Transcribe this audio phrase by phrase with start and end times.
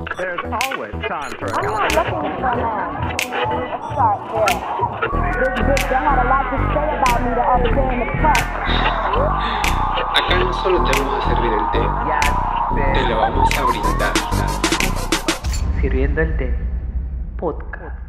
[0.00, 2.88] There's always time for a I'm not looking for a man.
[3.20, 4.56] Let's start there.
[5.40, 8.08] This bitch, they had a lot to say about me the other day in the
[8.16, 8.44] press.
[10.16, 11.82] Acá no solo te vamos a servir el té,
[12.94, 14.14] te lo vamos a brindar.
[15.80, 16.48] Sirviendo el té.
[17.36, 18.00] Podcast.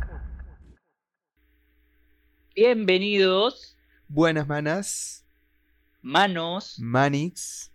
[2.56, 3.76] Bienvenidos,
[4.08, 5.26] Buenas manas,
[6.02, 7.72] manos, manix,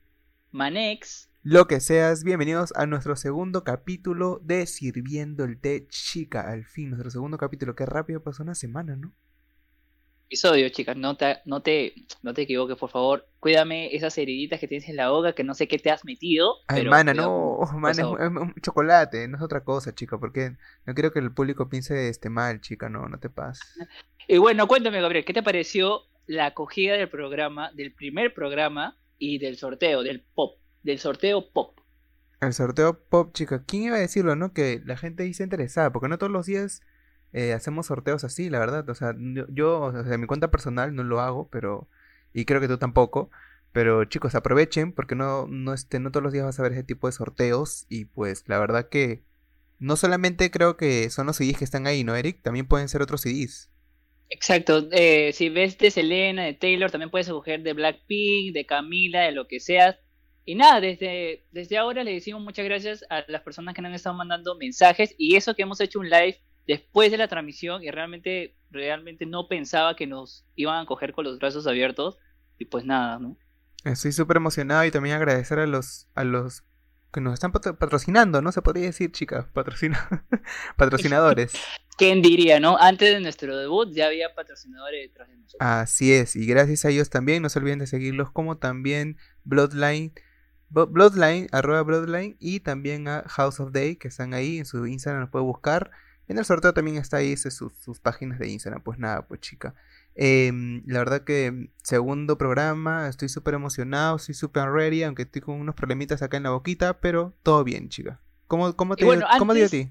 [0.52, 1.28] manex.
[1.48, 6.40] Lo que seas, bienvenidos a nuestro segundo capítulo de Sirviendo el Té Chica.
[6.40, 7.76] Al fin, nuestro segundo capítulo.
[7.76, 9.12] Qué rápido pasó una semana, ¿no?
[10.26, 13.28] Episodio, chicas, no te, no te, no te equivoques, por favor.
[13.38, 16.56] Cuídame esas heriditas que tienes en la boca, que no sé qué te has metido.
[16.66, 18.22] Ay, pero mana, cuidado no, es, por favor.
[18.22, 22.08] es un chocolate, no es otra cosa, chica, porque no quiero que el público piense
[22.08, 23.78] este mal, chica, no, no te pases.
[24.26, 29.38] Y bueno, cuéntame, Gabriel, ¿qué te pareció la acogida del programa, del primer programa y
[29.38, 31.78] del sorteo, del pop, del sorteo pop?
[32.40, 34.52] El sorteo pop, chica, ¿quién iba a decirlo, no?
[34.52, 36.82] Que la gente se interesada, porque no todos los días
[37.32, 38.88] eh, hacemos sorteos así, la verdad.
[38.88, 39.14] O sea,
[39.50, 41.88] yo, o sea, de mi cuenta personal no lo hago, pero.
[42.32, 43.30] Y creo que tú tampoco.
[43.72, 46.84] Pero chicos, aprovechen, porque no, no, este, no todos los días vas a ver ese
[46.84, 47.86] tipo de sorteos.
[47.88, 49.22] Y pues, la verdad que.
[49.78, 52.40] No solamente creo que son los CDs que están ahí, ¿no, Eric?
[52.42, 53.70] También pueden ser otros CDs.
[54.28, 59.22] Exacto, eh, si ves de Selena, de Taylor, también puedes escoger de Blackpink, de Camila,
[59.22, 60.00] de lo que sea.
[60.46, 63.94] Y nada, desde, desde ahora le decimos muchas gracias a las personas que nos han
[63.96, 67.90] estado mandando mensajes y eso que hemos hecho un live después de la transmisión y
[67.90, 72.16] realmente, realmente no pensaba que nos iban a coger con los brazos abiertos
[72.58, 73.36] y pues nada, ¿no?
[73.84, 76.62] Estoy súper emocionado y también agradecer a los, a los
[77.12, 78.52] que nos están patro- patrocinando, ¿no?
[78.52, 80.08] Se podría decir, chicas, patrocina
[80.76, 81.52] patrocinadores.
[81.98, 82.76] ¿Quién diría, no?
[82.78, 85.58] Antes de nuestro debut ya había patrocinadores detrás de nosotros.
[85.60, 90.12] Así es, y gracias a ellos también, no se olviden de seguirlos como también Bloodline,
[90.68, 95.22] Bloodline, arroba Bloodline, y también a House of Day, que están ahí, en su Instagram
[95.22, 95.90] los puede buscar.
[96.28, 99.40] En el sorteo también está ahí ese, sus, sus páginas de Instagram, pues nada, pues
[99.40, 99.74] chica.
[100.16, 105.42] Em, la verdad que mm, segundo programa, estoy súper emocionado, estoy súper ready, aunque estoy
[105.42, 108.20] con unos problemitas acá en la boquita, pero todo bien, chica.
[108.46, 109.90] ¿Cómo, cómo te, bueno, cómo dio a ti?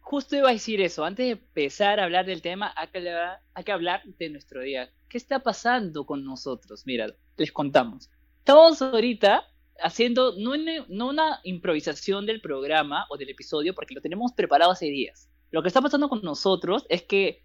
[0.00, 3.40] Justo iba a decir eso, antes de empezar a hablar del tema, hay que hablar,
[3.54, 4.90] hay que hablar de nuestro día.
[5.08, 6.82] ¿Qué está pasando con nosotros?
[6.84, 8.10] Mira, les contamos.
[8.42, 9.44] Estamos ahorita
[9.80, 14.72] haciendo no una, no una improvisación del programa o del episodio, porque lo tenemos preparado
[14.72, 15.30] hace días.
[15.52, 17.44] Lo que está pasando con nosotros es que,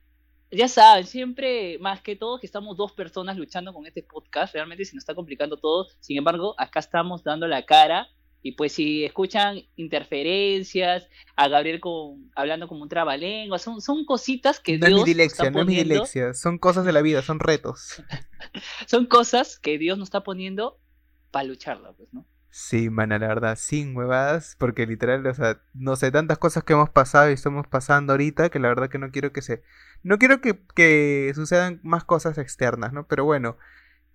[0.50, 4.86] ya saben, siempre, más que todo, que estamos dos personas luchando con este podcast, realmente
[4.86, 5.86] se nos está complicando todo.
[6.00, 8.08] Sin embargo, acá estamos dando la cara.
[8.42, 13.60] Y pues si escuchan interferencias, a Gabriel con, hablando como un trabalengua.
[13.60, 16.34] Son, son cositas que No es Dios mi nos dilexia, está no es mi dilexia,
[16.34, 18.02] son cosas de la vida, son retos.
[18.88, 20.80] Son cosas que Dios nos está poniendo
[21.32, 22.26] para lucharla, pues, ¿no?
[22.50, 26.74] Sí, mana, la verdad, sin huevadas, porque literal, o sea, no sé, tantas cosas que
[26.74, 29.62] hemos pasado y estamos pasando ahorita, que la verdad que no quiero que se...
[30.02, 33.06] No quiero que, que sucedan más cosas externas, ¿no?
[33.06, 33.58] Pero bueno,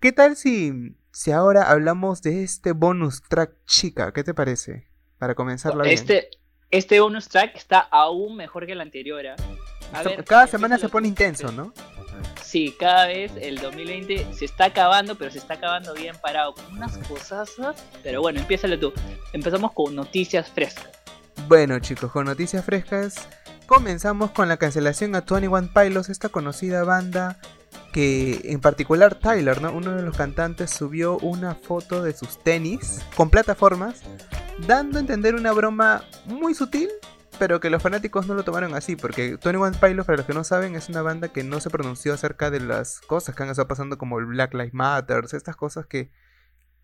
[0.01, 4.11] ¿qué tal si, si ahora hablamos de este bonus track chica?
[4.11, 4.87] ¿Qué te parece?
[5.19, 5.93] Para comenzarla bien.
[5.93, 6.29] Este,
[6.69, 9.25] este bonus track está aún mejor que el anterior.
[9.27, 9.35] ¿ah?
[9.93, 11.71] A Esto- ver, cada semana se pone intenso, ¿no?
[12.43, 16.65] Sí, cada vez el 2020 se está acabando, pero se está acabando bien parado con
[16.77, 17.51] unas cosas.
[18.03, 18.93] Pero bueno, empiézalo tú.
[19.33, 20.89] Empezamos con noticias frescas.
[21.47, 23.27] Bueno chicos, con noticias frescas,
[23.65, 27.37] comenzamos con la cancelación a 21 Pilots, esta conocida banda
[27.91, 29.71] que en particular Tyler, ¿no?
[29.71, 34.01] uno de los cantantes, subió una foto de sus tenis con plataformas,
[34.67, 36.89] dando a entender una broma muy sutil,
[37.37, 40.43] pero que los fanáticos no lo tomaron así, porque 21 Pilots, para los que no
[40.43, 43.67] saben, es una banda que no se pronunció acerca de las cosas que han estado
[43.67, 46.11] pasando como el Black Lives Matter, estas cosas que,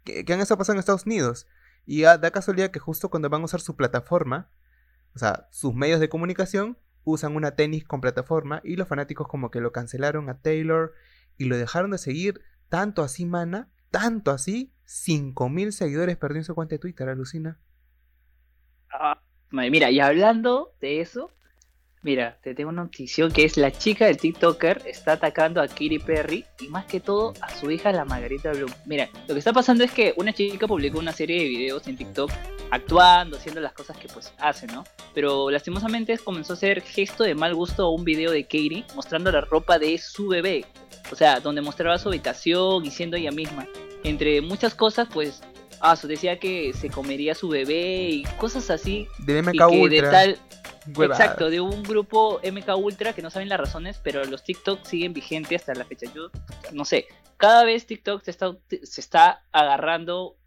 [0.03, 1.47] que, han estado pasando en Estados Unidos.
[1.85, 4.49] Y ah, da casualidad que justo cuando van a usar su plataforma,
[5.15, 9.51] o sea, sus medios de comunicación, usan una tenis con plataforma y los fanáticos como
[9.51, 10.93] que lo cancelaron a Taylor
[11.37, 16.75] y lo dejaron de seguir tanto así, mana, tanto así, 5000 seguidores perdió su cuenta
[16.75, 17.59] de Twitter, alucina.
[18.91, 19.18] Ah,
[19.51, 21.31] mira, y hablando de eso,
[22.01, 25.99] mira, te tengo una noticia que es la chica del TikToker está atacando a Katy
[25.99, 28.71] Perry y más que todo a su hija, la Margarita Bloom.
[28.85, 31.97] Mira, lo que está pasando es que una chica publicó una serie de videos en
[31.97, 32.31] TikTok
[32.71, 34.83] actuando, haciendo las cosas que pues hace, ¿no?
[35.13, 39.31] Pero lastimosamente comenzó a hacer gesto de mal gusto a un video de Katy mostrando
[39.31, 40.65] la ropa de su bebé.
[41.11, 43.67] O sea, donde mostraba su habitación y siendo ella misma.
[44.03, 45.41] Entre muchas cosas, pues
[45.81, 49.07] Ah, su decía que se comería su bebé y cosas así.
[49.19, 50.11] Del y MK de Ultra.
[50.11, 50.39] tal.
[50.95, 51.19] huevadas.
[51.19, 55.13] Exacto, de un grupo MK Ultra que no saben las razones, pero los TikTok siguen
[55.13, 56.11] vigentes hasta la fecha.
[56.13, 56.29] Yo
[56.73, 60.37] no sé, cada vez TikTok se está, se está agarrando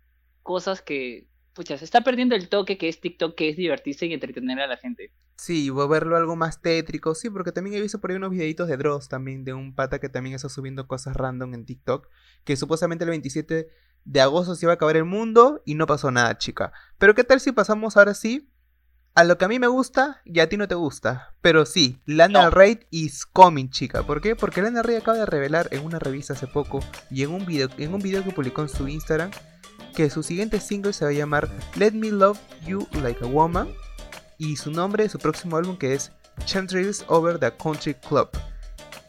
[0.43, 4.13] cosas que pucha, se está perdiendo el toque que es TikTok, que es divertirse y
[4.13, 5.13] entretener a la gente.
[5.37, 8.31] Sí, voy a verlo algo más tétrico, sí, porque también he visto por ahí unos
[8.31, 12.09] videitos de Dross también, de un pata que también está subiendo cosas random en TikTok,
[12.45, 13.69] que supuestamente el 27
[14.05, 16.73] de agosto se iba a acabar el mundo y no pasó nada, chica.
[16.99, 18.49] Pero ¿qué tal si pasamos ahora sí
[19.15, 21.35] a lo que a mí me gusta y a ti no te gusta?
[21.41, 22.63] Pero sí, Lana No.
[22.91, 24.03] Is coming, chica.
[24.03, 24.37] ¿Por qué?
[24.37, 27.69] Porque Lana Rey acaba de revelar en una revista hace poco y en un video,
[27.79, 29.31] en un video que publicó en su Instagram
[29.95, 33.69] que su siguiente single se va a llamar Let Me Love You Like a Woman
[34.39, 36.11] y su nombre de su próximo álbum que es
[36.47, 38.31] Chantrils Over the Country Club.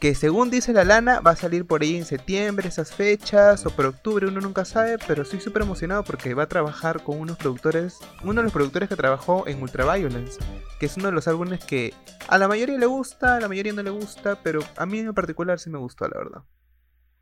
[0.03, 3.69] Que según dice la lana va a salir por ahí en septiembre, esas fechas, o
[3.69, 7.37] por octubre, uno nunca sabe, pero estoy súper emocionado porque va a trabajar con unos
[7.37, 10.41] productores, uno de los productores que trabajó en Ultraviolence,
[10.77, 11.93] que es uno de los álbumes que
[12.27, 15.13] a la mayoría le gusta, a la mayoría no le gusta, pero a mí en
[15.13, 16.41] particular sí me gustó, la verdad.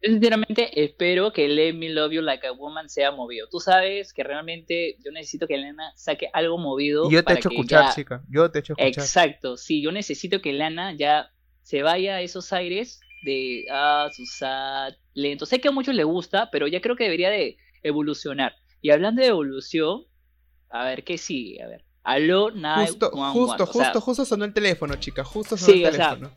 [0.01, 3.47] Yo sinceramente espero que Let Me Love You Like a Woman sea movido.
[3.47, 7.11] Tú sabes que realmente yo necesito que Lana saque algo movido.
[7.11, 9.03] Yo te he hecho escuchar, ya- chica, yo te he hecho escuchar.
[9.03, 11.29] Exacto, sí, yo necesito que Lana ya
[11.63, 15.45] se vaya a esos aires de ah, su sad, lento.
[15.45, 18.55] Sé que a muchos le gusta, pero ya creo que debería de evolucionar.
[18.81, 20.03] Y hablando de evolución,
[20.69, 21.61] a ver, ¿qué sigue?
[21.61, 21.85] A ver.
[22.03, 25.83] Aló, Justo, 911, justo, o sea, justo, justo sonó el teléfono, chica, justo sonó Sí,
[25.83, 26.31] el o sea, teléfono.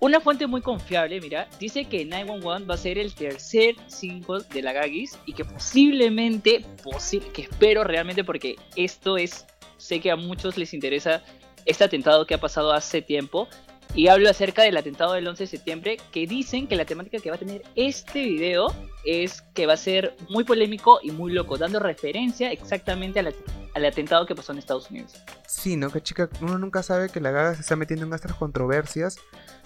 [0.00, 4.62] Una fuente muy confiable, mira, dice que 911 va a ser el tercer single de
[4.62, 9.46] la Gagis y que posiblemente, posi- que espero realmente porque esto es,
[9.78, 11.22] sé que a muchos les interesa
[11.64, 13.48] este atentado que ha pasado hace tiempo
[13.96, 17.30] y hablo acerca del atentado del 11 de septiembre que dicen que la temática que
[17.30, 18.66] va a tener este video
[19.04, 23.34] es que va a ser muy polémico y muy loco, dando referencia exactamente al, at-
[23.74, 25.14] al atentado que pasó en Estados Unidos.
[25.48, 25.90] Sí, ¿no?
[25.90, 29.16] Que chica, uno nunca sabe que la gaga se está metiendo en estas controversias.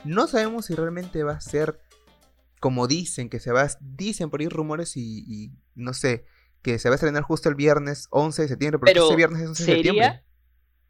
[0.04, 1.80] No sabemos si realmente va a ser
[2.60, 6.24] como dicen, que se va, dicen por ahí rumores y, y no sé,
[6.62, 9.40] que se va a estrenar justo el viernes 11 de septiembre, porque Pero ese viernes
[9.42, 10.22] es 11 de septiembre.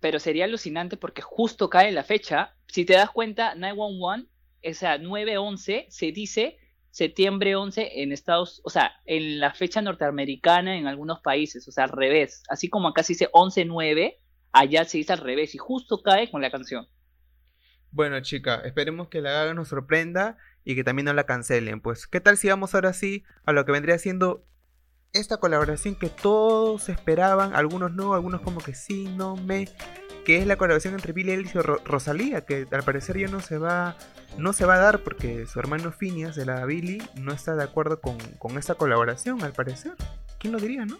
[0.00, 2.55] Pero sería alucinante porque justo cae la fecha.
[2.67, 4.29] Si te das cuenta, 911,
[4.62, 6.58] o sea, 9-11 se dice
[6.91, 11.85] septiembre 11 en Estados, o sea, en la fecha norteamericana en algunos países, o sea,
[11.85, 12.43] al revés.
[12.49, 14.17] Así como acá se dice 11-9,
[14.52, 16.88] allá se dice al revés y justo cae con la canción.
[17.93, 21.81] Bueno, chica, esperemos que la gaga nos sorprenda y que también no la cancelen.
[21.81, 24.46] Pues, ¿qué tal si vamos ahora sí a lo que vendría siendo
[25.12, 29.69] esta colaboración que todos esperaban, algunos no, algunos como que sí, no, me,
[30.25, 33.41] que es la colaboración entre Billie Eilish y Ro- Rosalía, que al parecer ya no
[33.41, 33.97] se va,
[34.39, 37.65] no se va a dar porque su hermano Phineas de la Billie no está de
[37.65, 39.93] acuerdo con, con esta colaboración, al parecer.
[40.39, 40.99] ¿Quién lo diría, no?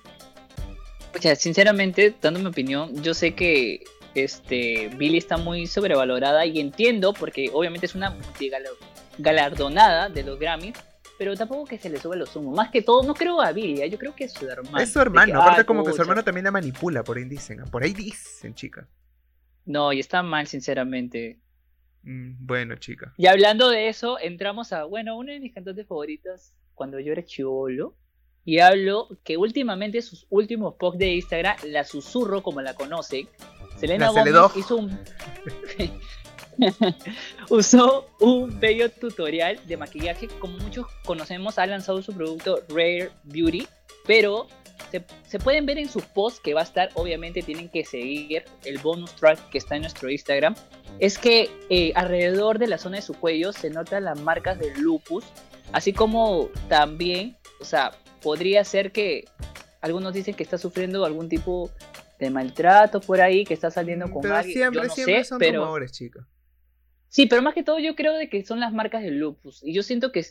[1.17, 3.85] O sea, sinceramente, dando mi opinión, yo sé que
[4.15, 8.17] este Billy está muy sobrevalorada y entiendo porque obviamente es una
[9.19, 10.75] galardonada de los Grammys,
[11.21, 12.57] pero tampoco que se le sube los humos.
[12.57, 13.91] Más que todo, no creo a Billy, ¿eh?
[13.91, 14.79] yo creo que es su hermano.
[14.79, 16.03] es su hermano, que, aparte "Ay, como que su pucha".
[16.05, 18.89] hermano también la manipula, por ahí dicen, por ahí dicen, chica.
[19.67, 21.39] No, y está mal, sinceramente.
[22.05, 23.13] Mm, bueno, chica.
[23.19, 27.23] Y hablando de eso, entramos a, bueno, uno de mis cantantes favoritos cuando yo era
[27.23, 27.95] chivolo.
[28.47, 33.29] Y hablo que últimamente sus últimos posts de Instagram, la susurro como la conocen,
[33.77, 34.99] Selena Gómez hizo un...
[37.51, 40.29] usó un bello tutorial de maquillaje.
[40.39, 43.67] Como muchos conocemos, ha lanzado su producto Rare Beauty,
[44.07, 44.47] pero
[44.91, 48.45] se, se pueden ver en sus posts que va a estar, obviamente tienen que seguir
[48.65, 50.55] el bonus track que está en nuestro Instagram.
[50.99, 54.81] Es que eh, alrededor de la zona de su cuello se notan las marcas del
[54.81, 55.25] lupus,
[55.73, 57.93] así como también, o sea,
[58.23, 59.25] podría ser que
[59.81, 61.71] algunos dicen que está sufriendo algún tipo
[62.19, 65.29] de maltrato por ahí, que está saliendo con Pero alguien, siempre, yo no siempre sé,
[65.29, 66.27] son pero rumores, chica.
[67.11, 69.75] Sí, pero más que todo yo creo de que son las marcas del lupus y
[69.75, 70.25] yo siento que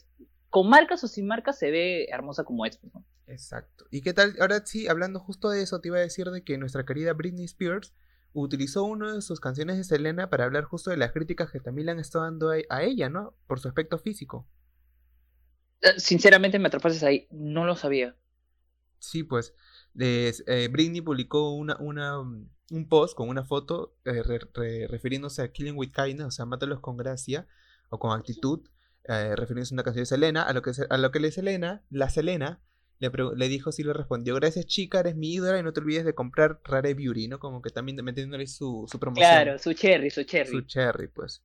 [0.49, 2.77] con marcas o sin marcas se ve hermosa como es.
[2.77, 3.05] pues, ¿no?
[3.27, 3.85] Exacto.
[3.91, 4.35] ¿Y qué tal?
[4.39, 7.45] Ahora sí, hablando justo de eso, te iba a decir de que nuestra querida Britney
[7.45, 7.93] Spears
[8.33, 11.87] utilizó una de sus canciones de Selena para hablar justo de las críticas que también
[11.87, 13.35] le han estado dando a, ella, ¿no?
[13.47, 14.47] Por su aspecto físico.
[15.81, 18.15] Eh, Sinceramente me atrapaste ahí, no lo sabía.
[18.97, 19.53] Sí, pues.
[19.99, 25.41] eh, Britney publicó una, una, mm, un post con una foto eh, re- re- refiriéndose
[25.41, 27.47] a Killing with Kindness, o sea, Mátalos con gracia
[27.89, 28.61] o con actitud,
[29.05, 31.83] eh, refiriéndose a una canción de Selena, a lo que, a lo que le Selena,
[31.89, 32.61] la Selena,
[32.99, 36.05] le, le dijo, sí le respondió, gracias chica, eres mi ídola y no te olvides
[36.05, 37.39] de comprar Rare Beauty, ¿no?
[37.39, 39.29] Como que también metiéndole su, su promoción.
[39.29, 40.51] Claro, su cherry, su cherry.
[40.51, 41.41] Su cherry, pues.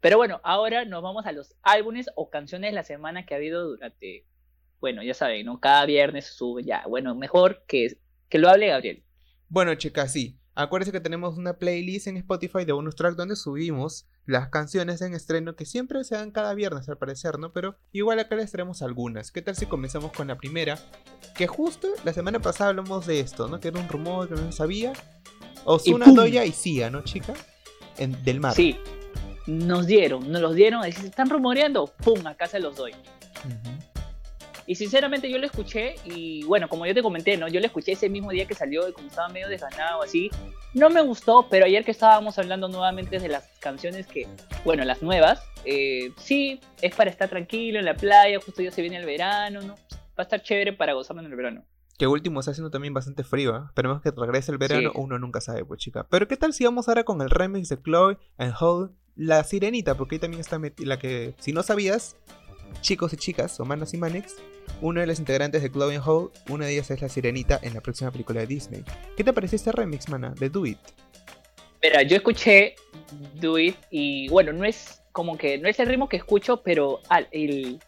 [0.00, 3.36] Pero bueno, ahora nos vamos a los álbumes o canciones de la semana que ha
[3.36, 4.26] habido durante,
[4.80, 5.58] bueno, ya saben, ¿no?
[5.60, 6.84] Cada viernes sube ya.
[6.86, 9.04] Bueno, mejor que, que lo hable Gabriel.
[9.48, 10.38] Bueno, chicas, sí.
[10.54, 15.14] Acuérdense que tenemos una playlist en Spotify de bonus track donde subimos las canciones en
[15.14, 17.52] estreno que siempre se dan cada viernes al parecer, ¿no?
[17.52, 19.30] Pero igual acá les traemos algunas.
[19.30, 20.76] ¿Qué tal si comenzamos con la primera?
[21.36, 23.60] Que justo la semana pasada hablamos de esto, ¿no?
[23.60, 24.92] Que era un rumor que no sabía.
[25.64, 26.16] Ozuna, ¡pum!
[26.16, 27.34] Doya y Sia, ¿no, chica?
[27.96, 28.54] En, del mar.
[28.54, 28.76] Sí,
[29.46, 32.26] nos dieron, nos los dieron, y se están rumoreando, ¡pum!
[32.26, 32.92] Acá se los doy.
[34.68, 37.48] Y sinceramente yo lo escuché y bueno, como yo te comenté, ¿no?
[37.48, 40.30] Yo lo escuché ese mismo día que salió y como estaba medio desganado así.
[40.74, 44.28] No me gustó, pero ayer que estábamos hablando nuevamente de las canciones que,
[44.66, 48.82] bueno, las nuevas, eh, sí, es para estar tranquilo en la playa, justo ya se
[48.82, 49.74] viene el verano, ¿no?
[49.74, 51.64] Va a estar chévere para gozarlo en el verano.
[51.96, 53.60] Que último está haciendo también bastante frío, ¿eh?
[53.68, 55.00] Esperemos que regrese el verano, Sí.
[55.00, 56.06] uno nunca sabe, pues chica.
[56.10, 59.94] Pero ¿qué tal si vamos ahora con el remix de Chloe and Hole, La Sirenita?
[59.96, 62.16] Porque ahí también está la que, si no sabías,
[62.80, 64.36] chicos y chicas, o manas y manex,
[64.80, 67.80] una de las integrantes de and Hole, una de ellas es La Sirenita en la
[67.80, 68.84] próxima película de Disney.
[69.16, 70.34] ¿Qué te pareció este remix, mana?
[70.38, 70.78] De Do It.
[71.82, 72.74] Mira, yo escuché
[73.34, 77.00] Do It y bueno, no es como que, no es el ritmo que escucho, pero
[77.08, 77.80] al- el,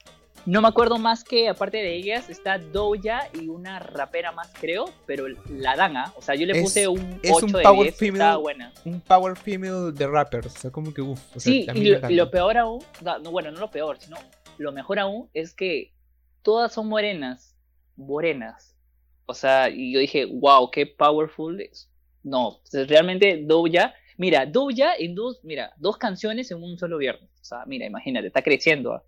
[0.47, 4.87] no me acuerdo más que aparte de ellas está Doja y una rapera más creo,
[5.07, 7.83] pero la dana, o sea, yo le Es- puse un es 8 un de power
[7.85, 8.73] 10, female estaba buena.
[8.85, 11.21] Un power female de rappers, o sea, como que uff.
[11.37, 14.17] O sea, Sí, y lo, y lo peor aún, no, bueno, no lo peor, sino
[14.61, 15.95] lo mejor aún es que
[16.43, 17.57] todas son morenas,
[17.97, 18.76] morenas.
[19.25, 21.90] O sea, y yo dije, wow, qué powerful es.
[22.23, 27.31] No, sea, realmente Doja, mira, Doja en dos, mira, dos canciones en un solo viernes.
[27.40, 28.93] O sea, mira, imagínate, está creciendo.
[28.93, 29.02] ¿ah?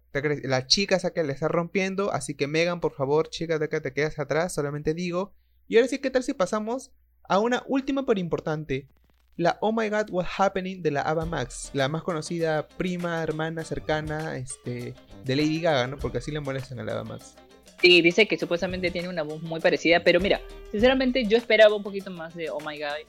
[0.44, 3.92] La chica que le está rompiendo, así que Megan, por favor, chica de acá te
[3.92, 5.34] quedas atrás, solamente digo.
[5.68, 6.92] Y ahora sí, ¿qué tal si pasamos
[7.24, 8.88] a una última pero importante?
[9.36, 13.64] La Oh My God What Happening de la Ava Max, la más conocida prima, hermana,
[13.64, 15.96] cercana, este, de Lady Gaga, ¿no?
[15.98, 17.34] Porque así le molestan a la Ava Max.
[17.80, 21.82] Sí, dice que supuestamente tiene una voz muy parecida, pero mira, sinceramente yo esperaba un
[21.82, 23.06] poquito más de Oh My God,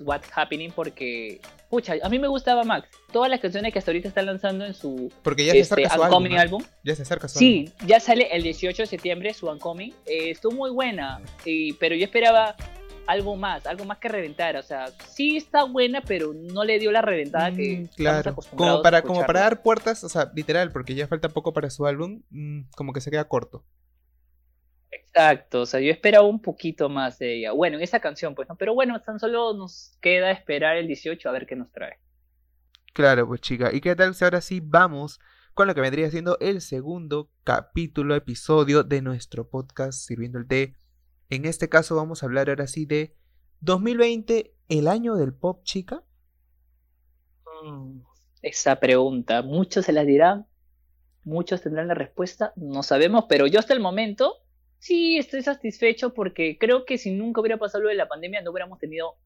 [0.00, 1.40] What's Happening, porque,
[1.70, 2.88] pucha, a mí me gustaba Max.
[3.12, 5.94] Todas las canciones que hasta ahorita están lanzando en su Porque ya se este, acerca
[5.94, 6.16] su álbum.
[6.18, 6.40] Uncomming ¿no?
[6.40, 6.62] álbum.
[6.84, 7.48] Ya se acerca su álbum.
[7.48, 9.94] Sí, ya sale el 18 de septiembre su Uncomming.
[10.06, 12.56] Eh, estuvo muy buena, y- pero yo esperaba
[13.06, 14.56] algo más, algo más que reventar.
[14.56, 18.34] O sea, sí está buena, pero no le dio la reventada que Mm, claro.
[18.34, 21.86] Como para, como para dar puertas, o sea, literal, porque ya falta poco para su
[21.86, 23.64] álbum, mm, como que se queda corto.
[24.90, 27.52] Exacto, o sea, yo esperaba un poquito más de ella.
[27.52, 28.56] Bueno, en esa canción, pues, ¿no?
[28.56, 31.98] Pero bueno, tan solo nos queda esperar el 18 a ver qué nos trae.
[32.92, 33.70] Claro, pues chica.
[33.72, 35.20] ¿Y qué tal si ahora sí vamos
[35.54, 40.76] con lo que vendría siendo el segundo capítulo, episodio de nuestro podcast Sirviendo el Té?
[41.28, 43.16] En este caso vamos a hablar ahora sí de
[43.60, 46.04] 2020, el año del pop, chica.
[47.64, 48.00] Mm,
[48.42, 50.46] Esa pregunta, muchos se las dirán,
[51.24, 54.34] muchos tendrán la respuesta, no sabemos, pero yo hasta el momento
[54.78, 58.52] sí estoy satisfecho porque creo que si nunca hubiera pasado lo de la pandemia no
[58.52, 59.16] hubiéramos tenido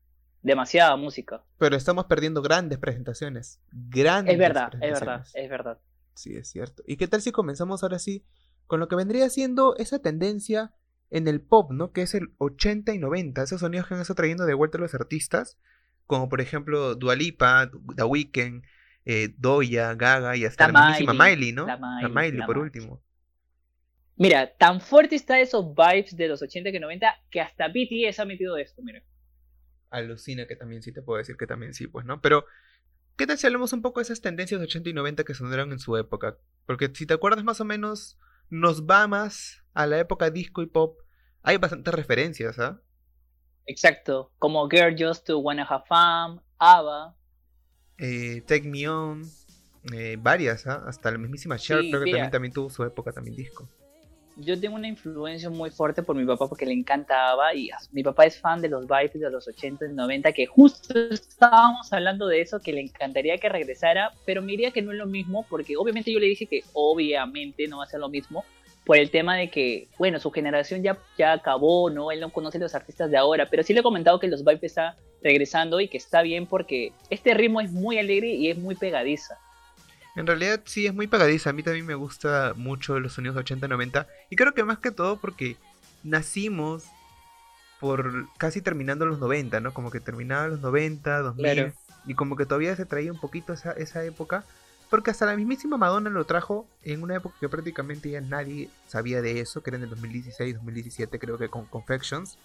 [0.43, 1.45] demasiada música.
[1.59, 3.61] Pero estamos perdiendo grandes presentaciones.
[3.71, 5.79] Grandes Es verdad, es verdad, es verdad.
[6.15, 6.83] Sí, es cierto.
[6.87, 8.25] ¿Y qué tal si comenzamos ahora sí
[8.67, 10.73] con lo que vendría siendo esa tendencia
[11.11, 11.93] en el pop, ¿no?
[11.93, 14.95] Que es el 80 y 90, esos sonidos que han estado trayendo de vuelta los
[14.95, 15.59] artistas,
[16.07, 18.65] como por ejemplo Dua Lipa, The Weeknd,
[19.05, 21.67] eh, Doja, Gaga y hasta La la, mismísima Miley, Miley, ¿no?
[21.67, 22.63] la Miley, la por Miley.
[22.63, 23.03] último.
[24.17, 28.25] Mira, tan fuerte está esos vibes de los 80 que 90 que hasta BTS ha
[28.25, 29.03] metido esto, mira.
[29.89, 32.21] Alucina que también sí te puedo decir que también sí, pues, ¿no?
[32.21, 32.45] Pero,
[33.17, 35.73] ¿qué tal si hablamos un poco de esas tendencias de 80 y 90 que sonaron
[35.73, 36.37] en su época?
[36.67, 38.19] Porque si te acuerdas más o menos,
[38.51, 40.99] nos va más a la época disco y pop.
[41.43, 42.81] Hay bastantes referencias, ¿ah?
[43.67, 47.15] Exacto, como Girl Just to Wanna Have Fun, ABBA.
[47.99, 49.23] eh, Take Me On,
[49.93, 50.85] eh, varias, ¿ah?
[50.87, 53.69] hasta la mismísima Cher, Sí, creo que también, también tuvo su época también disco.
[54.37, 58.03] Yo tengo una influencia muy fuerte por mi papá porque le encanta ABBA y mi
[58.03, 62.27] papá es fan de los vibes de los 80 y 90 que justo estábamos hablando
[62.27, 65.45] de eso que le encantaría que regresara, pero me diría que no es lo mismo
[65.51, 68.45] porque obviamente yo le dije que obviamente no va a ser lo mismo
[68.91, 72.11] por el tema de que, bueno, su generación ya, ya acabó, ¿no?
[72.11, 74.45] Él no conoce a los artistas de ahora, pero sí le he comentado que los
[74.45, 78.59] vibes está regresando y que está bien porque este ritmo es muy alegre y es
[78.59, 79.39] muy pegadiza.
[80.17, 84.09] En realidad sí es muy pegadiza, a mí también me gusta mucho los sonidos 80-90
[84.29, 85.55] y creo que más que todo porque
[86.03, 86.83] nacimos
[87.79, 89.73] por casi terminando los 90, ¿no?
[89.73, 91.73] Como que terminaba los 90, 2000 Claro.
[92.09, 94.43] y como que todavía se traía un poquito esa, esa época
[94.91, 99.23] porque hasta la mismísima Madonna lo trajo en una época que prácticamente ya nadie sabía
[99.23, 102.37] de eso, que era en el 2016, 2017 creo que con Confections.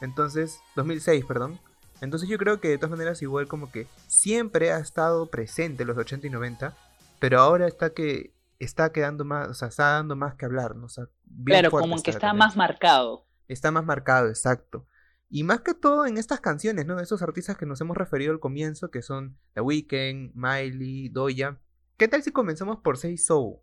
[0.00, 1.60] Entonces, 2006, perdón.
[2.00, 5.96] Entonces yo creo que de todas maneras igual como que siempre ha estado presente los
[5.96, 6.76] 80 y 90,
[7.20, 10.86] pero ahora está que está quedando más, o sea, está dando más que hablar, ¿no?
[10.86, 13.26] O sea, bien Claro, como que está más marcado.
[13.46, 14.86] Está más marcado, exacto.
[15.28, 16.98] Y más que todo en estas canciones, ¿no?
[17.00, 21.58] Esos artistas que nos hemos referido al comienzo, que son The Weeknd, Miley, Doja.
[21.96, 23.60] ¿Qué tal si comenzamos por Say So?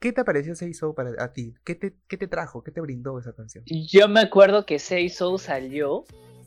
[0.00, 1.54] ¿Qué te pareció Say So para a ti?
[1.64, 2.62] ¿Qué te, qué te trajo?
[2.62, 3.64] ¿Qué te brindó esa canción?
[3.66, 6.04] Yo me acuerdo que Say So salió.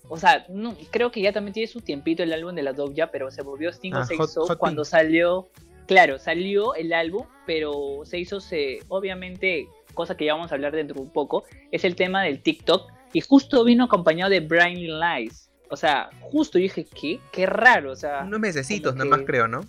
[0.10, 3.12] O sea, no, creo que ya también tiene su tiempito el álbum de la Doja,
[3.12, 4.90] pero se volvió Sting Ah, Say Hot- So Hot cuando Pink.
[4.92, 5.48] salió.
[5.88, 10.96] Claro, salió el álbum, pero hizo, se, obviamente, cosa que ya vamos a hablar dentro
[10.96, 12.92] de un poco, es el tema del TikTok.
[13.14, 15.50] Y justo vino acompañado de Blinding Lights.
[15.70, 17.20] O sea, justo yo dije, ¿qué?
[17.32, 17.92] Qué raro.
[17.92, 19.62] O sea, Unos mesecitos como nomás que- creo, ¿no?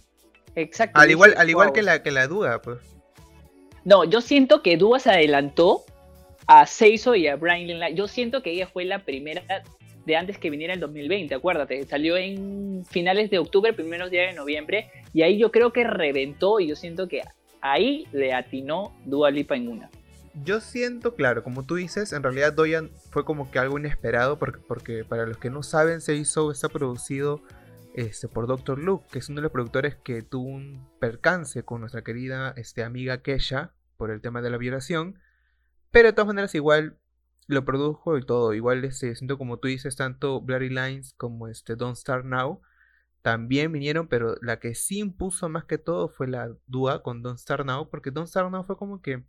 [0.55, 1.01] Exacto.
[1.01, 1.75] Al igual, al igual "Wow".
[1.75, 2.79] que la que la duda, pues.
[3.85, 5.83] No, yo siento que Dua se adelantó
[6.47, 7.97] a Seiso y a Blinding Lights.
[7.97, 9.43] Yo siento que ella fue la primera
[10.05, 11.85] de antes que viniera el 2020, acuérdate.
[11.87, 14.91] Salió en finales de octubre, primeros días de noviembre.
[15.13, 17.23] Y ahí yo creo que reventó y yo siento que
[17.61, 19.91] ahí le atinó Dua Lipa en una.
[20.45, 24.61] Yo siento, claro, como tú dices, en realidad Doyan fue como que algo inesperado porque,
[24.67, 27.43] porque para los que no saben, Say So está producido
[27.99, 28.79] este, por Dr.
[28.79, 32.85] Luke, que es uno de los productores que tuvo un percance con nuestra querida este,
[32.85, 35.19] amiga Kesha por el tema de la violación.
[35.91, 36.97] Pero de todas maneras igual
[37.49, 38.55] lo produjo y todo.
[38.55, 42.61] Igual este, siento como tú dices, tanto Blurry Lines como este Don't Start Now
[43.23, 47.39] también vinieron, pero la que sí impuso más que todo fue la Dua con Don't
[47.39, 49.25] Start Now, porque Don't Start Now fue como que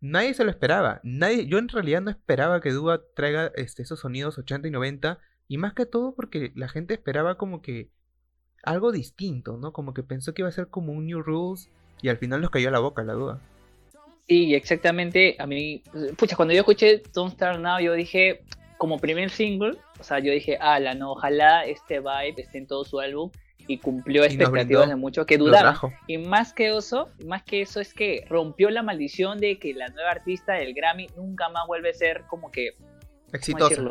[0.00, 1.00] nadie se lo esperaba.
[1.04, 5.20] Nadie, yo en realidad no esperaba que Dua traiga este, esos sonidos 80 y 90,
[5.52, 7.90] y más que todo porque la gente esperaba como que
[8.62, 9.74] algo distinto, ¿no?
[9.74, 11.68] Como que pensó que iba a ser como un New Rules,
[12.00, 13.38] y al final nos cayó a la boca la Dua.
[14.26, 15.36] Sí, exactamente.
[15.38, 15.82] A mí,
[16.16, 18.40] pucha, cuando yo escuché Don't Start Now, yo dije,
[18.78, 22.86] como primer single, o sea, yo dije, ala, no, ojalá este vibe esté en todo
[22.86, 23.30] su álbum
[23.66, 25.76] y cumplió expectativas de muchos que dudaban.
[26.06, 29.88] Y más que eso, más que eso es que rompió la maldición de que la
[29.88, 32.88] nueva artista del Grammy nunca más vuelve a ser como que, ¿cómo
[33.34, 33.82] Exitosa.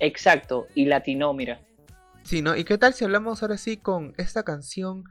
[0.00, 1.60] Exacto, y latino, mira.
[2.24, 2.56] Sí, ¿no?
[2.56, 5.04] ¿Y qué tal si hablamos ahora sí con esta canción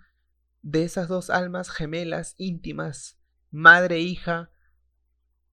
[0.61, 3.17] de esas dos almas gemelas, íntimas,
[3.51, 4.49] madre e hija,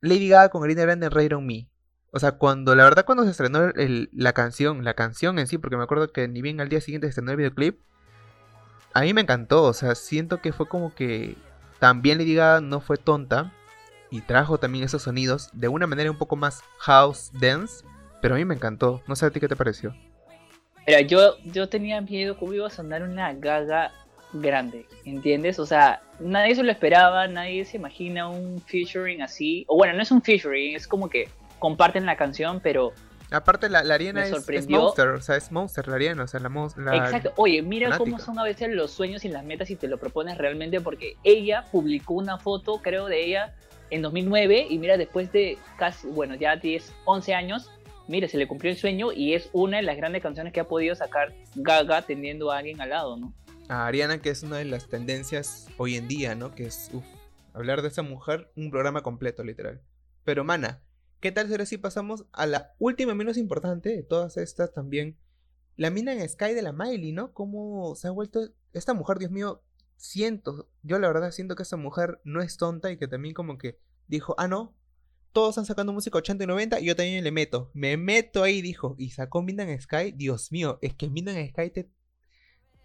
[0.00, 1.68] Lady Gaga con Ariana Grande, Rain on Me?
[2.10, 5.76] O sea, cuando, la verdad, cuando se estrenó la canción, la canción en sí, porque
[5.76, 7.80] me acuerdo que ni bien al día siguiente se estrenó el videoclip,
[8.94, 11.36] a mí me encantó, o sea, siento que fue como que
[11.78, 13.52] también Lady Gaga no fue tonta
[14.10, 17.84] y trajo también esos sonidos de una manera un poco más house dance,
[18.20, 19.02] pero a mí me encantó.
[19.06, 19.94] No sé a ti qué te pareció.
[20.84, 23.92] Pero yo, yo tenía miedo cómo iba a sonar una gaga
[24.32, 25.58] grande, ¿entiendes?
[25.58, 29.64] O sea, nadie se lo esperaba, nadie se imagina un featuring así.
[29.68, 32.92] O bueno, no es un featuring, es como que comparten la canción, pero
[33.30, 34.68] Aparte, la, la Ariana Me es, es.
[34.68, 37.32] Monster, o sea, es Monster la Ariana, o sea, la, la- Exacto.
[37.36, 38.24] Oye, mira cómo fanática.
[38.24, 41.64] son a veces los sueños y las metas si te lo propones realmente, porque ella
[41.72, 43.54] publicó una foto, creo, de ella
[43.90, 47.70] en 2009 y mira, después de casi, bueno, ya 10, 11 años,
[48.08, 50.68] mira, se le cumplió el sueño y es una de las grandes canciones que ha
[50.68, 53.32] podido sacar Gaga teniendo a alguien al lado, ¿no?
[53.68, 56.54] a Ariana, que es una de las tendencias hoy en día, ¿no?
[56.54, 57.04] Que es, uff,
[57.52, 59.82] hablar de esa mujer, un programa completo, literal.
[60.24, 60.82] Pero, mana,
[61.20, 65.16] ¿qué tal si ahora sí pasamos a la última menos importante de todas estas también?
[65.76, 67.32] La mina en Sky de la Miley, ¿no?
[67.32, 69.62] Cómo se ha vuelto esta mujer, Dios mío,
[69.96, 73.58] siento, yo la verdad siento que esta mujer no es tonta y que también como
[73.58, 74.74] que dijo, ah, no,
[75.36, 78.62] todos están sacando música 80 y 90 y yo también le meto, me meto ahí,
[78.62, 81.88] dijo, y sacó Midnight Sky, Dios mío, es que Midnight Sky te,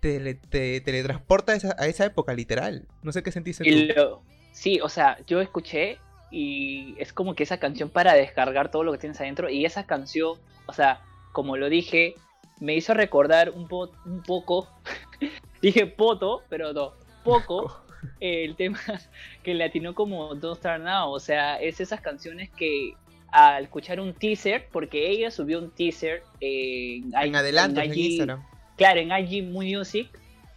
[0.01, 2.89] te, te teletransporta a esa, a esa época, literal.
[3.03, 3.93] No sé qué sentiste Y tú.
[3.95, 5.97] lo- sí, o sea, yo escuché
[6.29, 9.85] y es como que esa canción para descargar todo lo que tienes adentro y esa
[9.85, 10.99] canción, o sea,
[11.31, 12.15] como lo dije,
[12.59, 14.67] me hizo recordar un, po- un poco,
[15.61, 17.81] dije poto, pero no, poco
[18.19, 18.79] el tema
[19.43, 22.93] que le atinó como Don't Start Now, o sea, es esas canciones que
[23.31, 28.27] al escuchar un teaser, porque ella subió un teaser en, En adelante, en IG
[28.75, 30.09] claro, en IG Music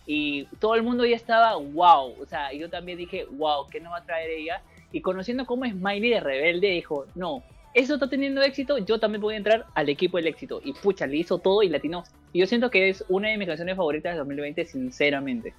[0.07, 3.93] y todo el mundo ya estaba wow, o sea, yo también dije wow, ¿qué nos
[3.93, 4.63] va a traer ella?
[4.93, 7.43] Y conociendo cómo es Miley de Rebelde, dijo, no,
[7.75, 10.61] eso está teniendo éxito, yo también voy a entrar al equipo del éxito.
[10.65, 12.05] Y pucha, le hizo todo y latinó.
[12.33, 15.53] Y yo siento que es una de mis canciones favoritas de 2020, sinceramente.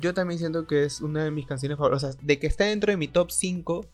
[0.00, 2.18] Yo también siento que es una de mis canciones favoritas.
[2.22, 3.86] De que está dentro de mi top 5,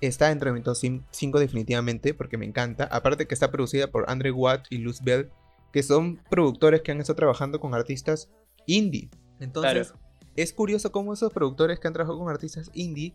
[0.00, 0.76] está dentro de mi top
[1.10, 2.84] 5 definitivamente, porque me encanta.
[2.84, 5.30] Aparte que está producida por Andre Watt y Luz Bell,
[5.72, 8.30] que son productores que han estado trabajando con artistas
[8.66, 9.10] indie.
[9.38, 9.94] Entonces,
[10.36, 13.14] es curioso cómo esos productores que han trabajado con artistas indie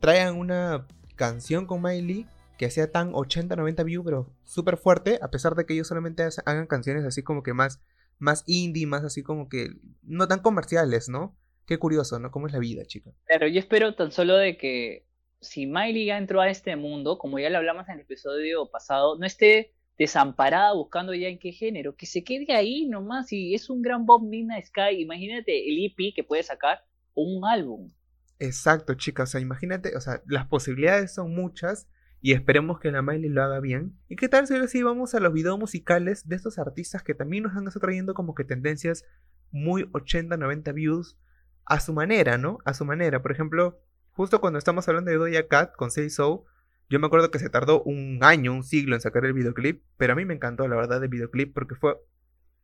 [0.00, 2.26] traigan una canción con Miley
[2.58, 6.66] que sea tan 80-90 views, pero súper fuerte, a pesar de que ellos solamente hagan
[6.66, 7.80] canciones así como que más,
[8.18, 9.70] más indie, más así como que
[10.02, 11.36] no tan comerciales, ¿no?
[11.66, 12.30] Qué curioso, ¿no?
[12.30, 13.10] ¿Cómo es la vida, chica?
[13.26, 15.06] Pero yo espero tan solo de que
[15.40, 19.18] si Miley ya entró a este mundo, como ya lo hablamos en el episodio pasado,
[19.18, 23.68] no esté desamparada buscando ya en qué género, que se quede ahí nomás y es
[23.70, 25.00] un gran Bob Mina Sky.
[25.00, 27.92] Imagínate el EP que puede sacar un álbum.
[28.38, 29.30] Exacto, chicas.
[29.30, 31.88] O sea, imagínate, o sea, las posibilidades son muchas
[32.20, 33.98] y esperemos que la Miley lo haga bien.
[34.08, 37.14] ¿Y qué tal si ahora sí vamos a los videos musicales de estos artistas que
[37.14, 39.04] también nos han estado trayendo como que tendencias
[39.50, 41.18] muy 80, 90 views
[41.64, 42.58] a su manera, ¿no?
[42.64, 43.22] A su manera.
[43.22, 43.80] Por ejemplo,
[44.12, 46.44] justo cuando estamos hablando de Doja Cat con Say So,
[46.88, 50.12] yo me acuerdo que se tardó un año, un siglo en sacar el videoclip, pero
[50.12, 51.96] a mí me encantó la verdad el videoclip porque fue,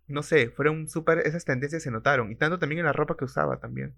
[0.06, 3.24] no sé, fueron súper, esas tendencias se notaron, y tanto también en la ropa que
[3.24, 3.94] usaba también.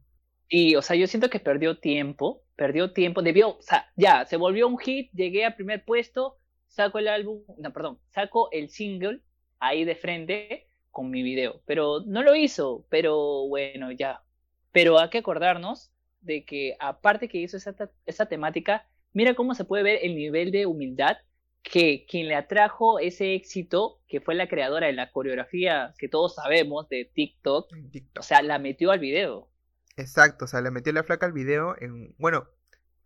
[0.48, 4.36] Y, o sea, yo siento que perdió tiempo, perdió tiempo, debió, o sea, ya, se
[4.36, 9.22] volvió un hit, llegué al primer puesto, saco el álbum, no, perdón, saco el single
[9.58, 14.22] ahí de frente con mi video, pero no lo hizo, pero bueno, ya.
[14.72, 17.74] Pero hay que acordarnos de que aparte que hizo esa,
[18.06, 21.16] esa temática, mira cómo se puede ver el nivel de humildad
[21.62, 26.36] que quien le atrajo ese éxito, que fue la creadora de la coreografía que todos
[26.36, 28.20] sabemos de TikTok, TikTok.
[28.20, 29.50] o sea, la metió al video.
[29.96, 32.46] Exacto, o sea, le metió la flaca al video en, bueno,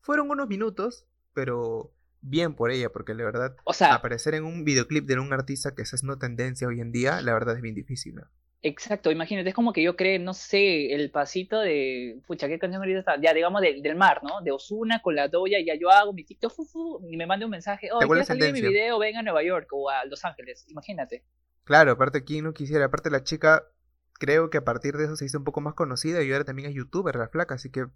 [0.00, 4.64] fueron unos minutos, pero bien por ella, porque la verdad, O sea, aparecer en un
[4.64, 7.62] videoclip de un artista que esa es una tendencia hoy en día, la verdad es
[7.62, 8.30] bien difícil, ¿no?
[8.64, 12.82] Exacto, imagínate, es como que yo creo, no sé, el pasito de, pucha, ¿qué canción
[12.82, 13.20] ahorita está?
[13.20, 14.40] Ya, digamos, del, del mar, ¿no?
[14.40, 17.44] De Osuna con la doya, ya yo hago mi TikTok, fu, fu, y me mande
[17.44, 20.24] un mensaje, oh, quiero salir de mi video, venga a Nueva York o a Los
[20.24, 21.24] Ángeles, imagínate.
[21.64, 22.86] Claro, aparte, ¿quién no quisiera?
[22.86, 23.64] Aparte, la chica,
[24.14, 26.68] creo que a partir de eso se hizo un poco más conocida y ahora también
[26.68, 27.86] es youtuber, la flaca, así que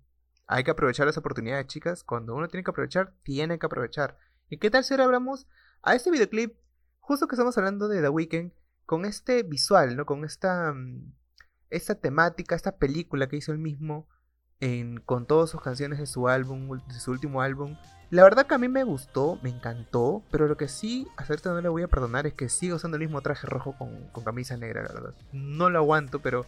[0.46, 2.04] hay que aprovechar las oportunidades, chicas.
[2.04, 4.16] Cuando uno tiene que aprovechar, tiene que aprovechar.
[4.48, 5.46] ¿Y qué tal si ahora hablamos
[5.82, 6.56] a este videoclip,
[7.00, 8.52] justo que estamos hablando de The Weeknd,
[8.88, 10.06] con este visual, ¿no?
[10.06, 11.12] Con esta, mm,
[11.68, 14.08] esta temática, esta película que hizo él mismo
[14.60, 17.76] en, con todas sus canciones de su álbum, de su último álbum.
[18.08, 21.52] La verdad que a mí me gustó, me encantó, pero lo que sí, a Certa
[21.52, 24.24] no le voy a perdonar es que sigue usando el mismo traje rojo con, con
[24.24, 25.14] camisa negra, la verdad.
[25.32, 26.46] No lo aguanto, pero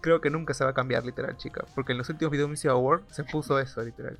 [0.00, 1.64] creo que nunca se va a cambiar, literal, chica.
[1.74, 4.16] Porque en los últimos videos de Music Award se puso eso, literal.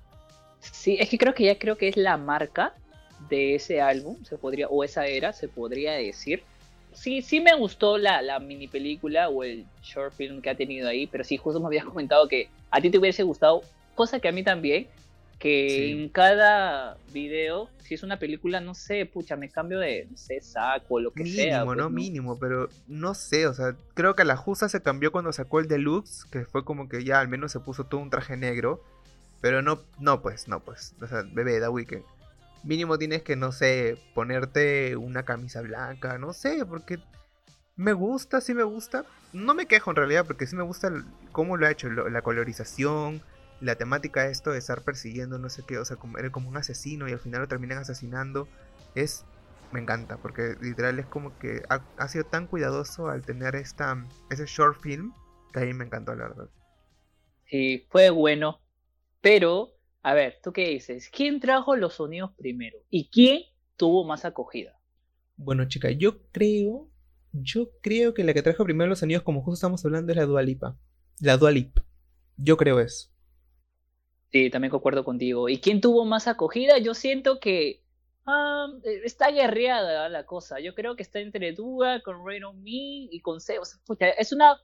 [0.58, 2.74] Sí, es que creo que ya creo que es la marca
[3.28, 6.42] de ese álbum, se podría, o esa era, se podría decir.
[6.92, 10.88] Sí, sí me gustó la, la mini película o el short film que ha tenido
[10.88, 13.62] ahí, pero sí, justo me habías comentado que a ti te hubiese gustado,
[13.94, 14.86] cosa que a mí también,
[15.38, 15.90] que Sí.
[16.02, 20.40] en cada video, si es una película, no sé, pucha, me cambio de, no sé,
[20.42, 21.64] saco, lo que Mínimo, sea.
[21.64, 21.90] pues, ¿no?
[21.90, 25.60] Mínimo, pero no sé, o sea, creo que a la justa se cambió cuando sacó
[25.60, 28.82] el deluxe, que fue como que ya al menos se puso todo un traje negro.
[29.40, 30.94] Pero no, no, pues, no, pues.
[31.00, 32.04] O sea, bebé, da weekend.
[32.62, 36.98] Mínimo tienes que, no sé, ponerte una camisa blanca, no sé, porque
[37.76, 39.04] me gusta, sí me gusta.
[39.32, 40.92] No me quejo en realidad, porque sí me gusta
[41.32, 43.22] cómo lo ha hecho, la colorización,
[43.60, 46.48] la temática de esto de estar persiguiendo, no sé qué, o sea, como, era como
[46.48, 48.48] un asesino y al final lo terminan asesinando.
[48.94, 49.24] Es,
[49.72, 54.04] me encanta, porque literal es como que ha, ha sido tan cuidadoso al tener esta,
[54.30, 55.14] ese short film,
[55.52, 56.50] que a mí me encantó, la verdad.
[57.46, 58.60] Sí, fue bueno.
[59.20, 59.70] Pero,
[60.02, 61.10] a ver, ¿tú qué dices?
[61.10, 62.78] ¿Quién trajo los sonidos primero?
[62.88, 63.42] ¿Y quién
[63.76, 64.78] tuvo más acogida?
[65.36, 66.88] Bueno, chica, yo creo.
[67.32, 70.24] Yo creo que la que trajo primero los sonidos, como justo estamos hablando, es la
[70.24, 70.76] Dualipa.
[71.20, 71.78] La Dualip.
[72.36, 73.10] Yo creo eso.
[74.32, 75.48] Sí, también concuerdo contigo.
[75.48, 76.78] ¿Y quién tuvo más acogida?
[76.78, 77.84] Yo siento que
[78.26, 80.60] ah, eh, está guerreada la cosa.
[80.60, 83.78] Yo creo que está entre Dua, con Rain on Me y con Zeus.
[83.86, 84.56] Pucha, es una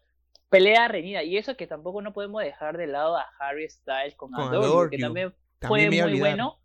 [0.49, 1.23] pelea reñida.
[1.23, 4.67] Y eso que tampoco no podemos dejar de lado a Harry Styles con, Con Adore
[4.67, 6.61] You, Adore que también También fue muy bueno.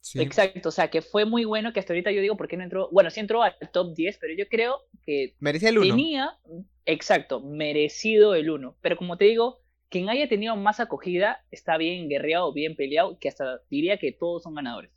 [0.00, 0.20] Sí.
[0.20, 2.64] Exacto, o sea, que fue muy bueno que hasta ahorita yo digo, ¿por qué no
[2.64, 2.90] entró?
[2.92, 5.88] Bueno, sí entró al top 10, pero yo creo que Merecía el uno.
[5.88, 6.38] tenía,
[6.84, 8.76] exacto, merecido el uno.
[8.82, 13.28] Pero como te digo, quien haya tenido más acogida está bien guerreado, bien peleado, que
[13.28, 14.90] hasta diría que todos son ganadores.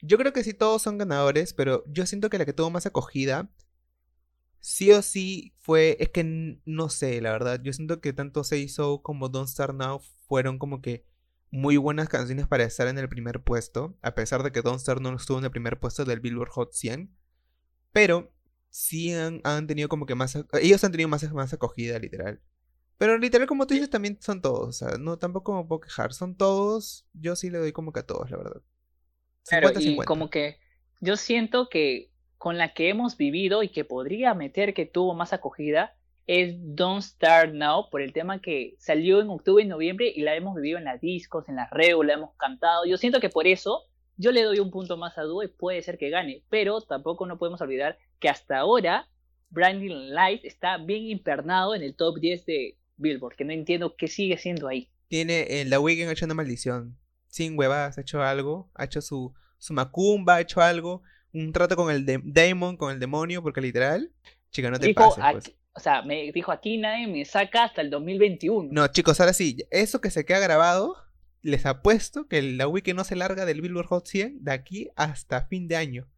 [0.00, 2.86] Yo creo que sí todos son ganadores, pero yo siento que la que tuvo más
[2.86, 3.50] acogida,
[4.60, 8.68] sí o sí fue, es que no sé, la verdad, yo siento que tanto Say
[8.68, 11.04] So como Don't Start Now fueron como que
[11.50, 15.00] muy buenas canciones para estar en el primer puesto, a pesar de que Don't Start
[15.00, 17.10] no estuvo en el primer puesto del Billboard Hot 100,
[17.92, 18.32] pero
[18.68, 22.40] sí han, han tenido como que más, ellos han tenido más, más acogida, literal.
[22.98, 26.12] Pero literal, como tú dices, también son todos, o sea, no, tampoco me puedo quejar,
[26.12, 28.62] son todos, yo sí le doy como que a todos, la verdad.
[29.48, 30.04] Claro, y 50-50.
[30.04, 30.58] como que
[31.00, 35.34] yo siento que con la que hemos vivido y que podría meter que tuvo más
[35.34, 35.94] acogida
[36.26, 40.34] es Don't Start Now por el tema que salió en octubre y noviembre y la
[40.34, 42.86] hemos vivido en las discos, en las redes, la hemos cantado.
[42.86, 43.82] Yo siento que por eso
[44.16, 47.26] yo le doy un punto más a Dua y puede ser que gane, pero tampoco
[47.26, 49.06] no podemos olvidar que hasta ahora
[49.50, 54.08] Branding Light está bien impernado en el top 10 de Billboard, que no entiendo qué
[54.08, 54.88] sigue siendo ahí.
[55.08, 56.96] Tiene, eh, la Weeknd ha una maldición.
[57.28, 58.70] Sin huevadas, ha hecho algo.
[58.76, 61.02] Ha hecho su, su macumba, ha hecho algo.
[61.32, 64.12] Un trato con el de Damon, con el demonio, porque literal,
[64.50, 65.56] chica, no te Dijo, pases, pues.
[65.72, 68.70] o sea, me dijo aquí nadie me saca hasta el 2021.
[68.72, 70.96] No, chicos, ahora sí, eso que se queda grabado,
[71.42, 75.46] les apuesto que la wiki no se larga del Billboard Hot 100 de aquí hasta
[75.46, 76.08] fin de año.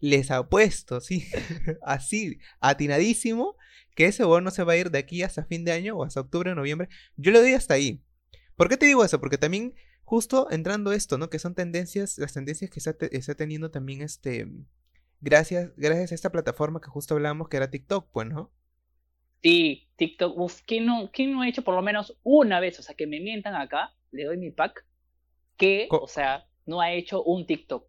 [0.00, 1.28] Les apuesto, sí,
[1.82, 3.56] así, atinadísimo,
[3.94, 6.04] que ese bono no se va a ir de aquí hasta fin de año o
[6.04, 6.88] hasta octubre o noviembre.
[7.16, 8.02] Yo lo doy hasta ahí.
[8.56, 9.20] ¿Por qué te digo eso?
[9.20, 9.74] Porque también,
[10.12, 11.30] justo entrando esto, ¿no?
[11.30, 14.48] Que son tendencias, las tendencias que está, te- está teniendo también este...
[15.20, 18.52] Gracias, gracias a esta plataforma que justo hablamos, que era TikTok, pues, ¿no?
[19.42, 22.78] Sí, TikTok, uf, ¿quién no, quién no ha hecho por lo menos una vez?
[22.78, 24.84] O sea, que me mientan acá, le doy mi pack,
[25.58, 27.88] que, Co- o sea, no ha hecho un TikTok.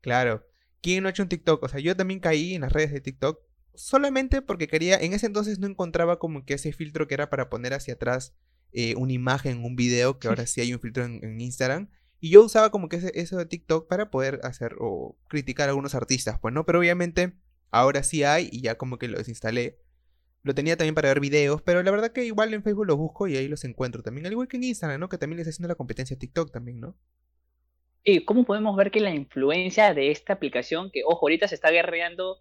[0.00, 0.46] Claro.
[0.82, 1.62] ¿Quién no ha hecho un TikTok?
[1.62, 3.40] O sea, yo también caí en las redes de TikTok
[3.74, 7.48] solamente porque quería, en ese entonces no encontraba como que ese filtro que era para
[7.50, 8.34] poner hacia atrás
[8.72, 11.88] eh, una imagen, un video, que ahora sí hay un filtro en, en Instagram.
[12.20, 15.70] Y yo usaba como que ese, eso de TikTok para poder hacer o criticar a
[15.70, 16.66] algunos artistas, pues, ¿no?
[16.66, 17.32] Pero obviamente
[17.70, 19.78] ahora sí hay y ya como que lo desinstalé.
[20.42, 23.26] Lo tenía también para ver videos, pero la verdad que igual en Facebook los busco
[23.28, 24.26] y ahí los encuentro también.
[24.26, 25.08] Al igual que en Instagram, ¿no?
[25.08, 26.96] Que también les está haciendo la competencia a TikTok también, ¿no?
[28.04, 31.70] Y cómo podemos ver que la influencia de esta aplicación, que ojo, ahorita se está
[31.70, 32.38] guerreando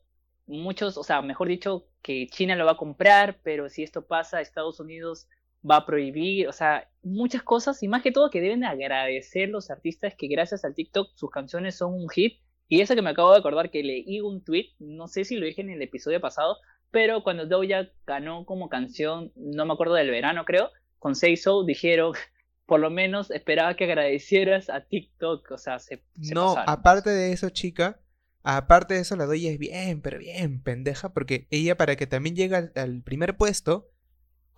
[0.48, 4.42] muchos, o sea, mejor dicho, que China lo va a comprar, pero si esto pasa,
[4.42, 5.28] Estados Unidos
[5.70, 9.70] va a prohibir, o sea, muchas cosas y más que todo que deben agradecer los
[9.72, 12.40] artistas que gracias al TikTok sus canciones son un hit.
[12.68, 15.46] Y eso que me acabo de acordar que leí un tweet, no sé si lo
[15.46, 16.58] dije en el episodio pasado,
[16.92, 20.70] pero cuando Doja ganó como canción, no me acuerdo del verano creo,
[21.00, 22.14] con Say So dijeron,
[22.66, 26.66] por lo menos esperaba que agradecieras a TikTok, o sea, se, se No, pasaron.
[26.66, 28.00] aparte de eso, chica,
[28.44, 32.36] aparte de eso, la doy es bien, pero bien pendeja, porque ella para que también
[32.36, 33.90] llegue al, al primer puesto,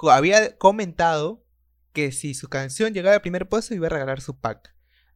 [0.10, 1.44] había comentado
[1.94, 4.74] que si su canción llegaba al primer puesto iba a regalar su pack.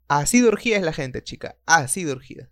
[0.08, 2.50] Así de urgida es la gente, chica, así de urgida.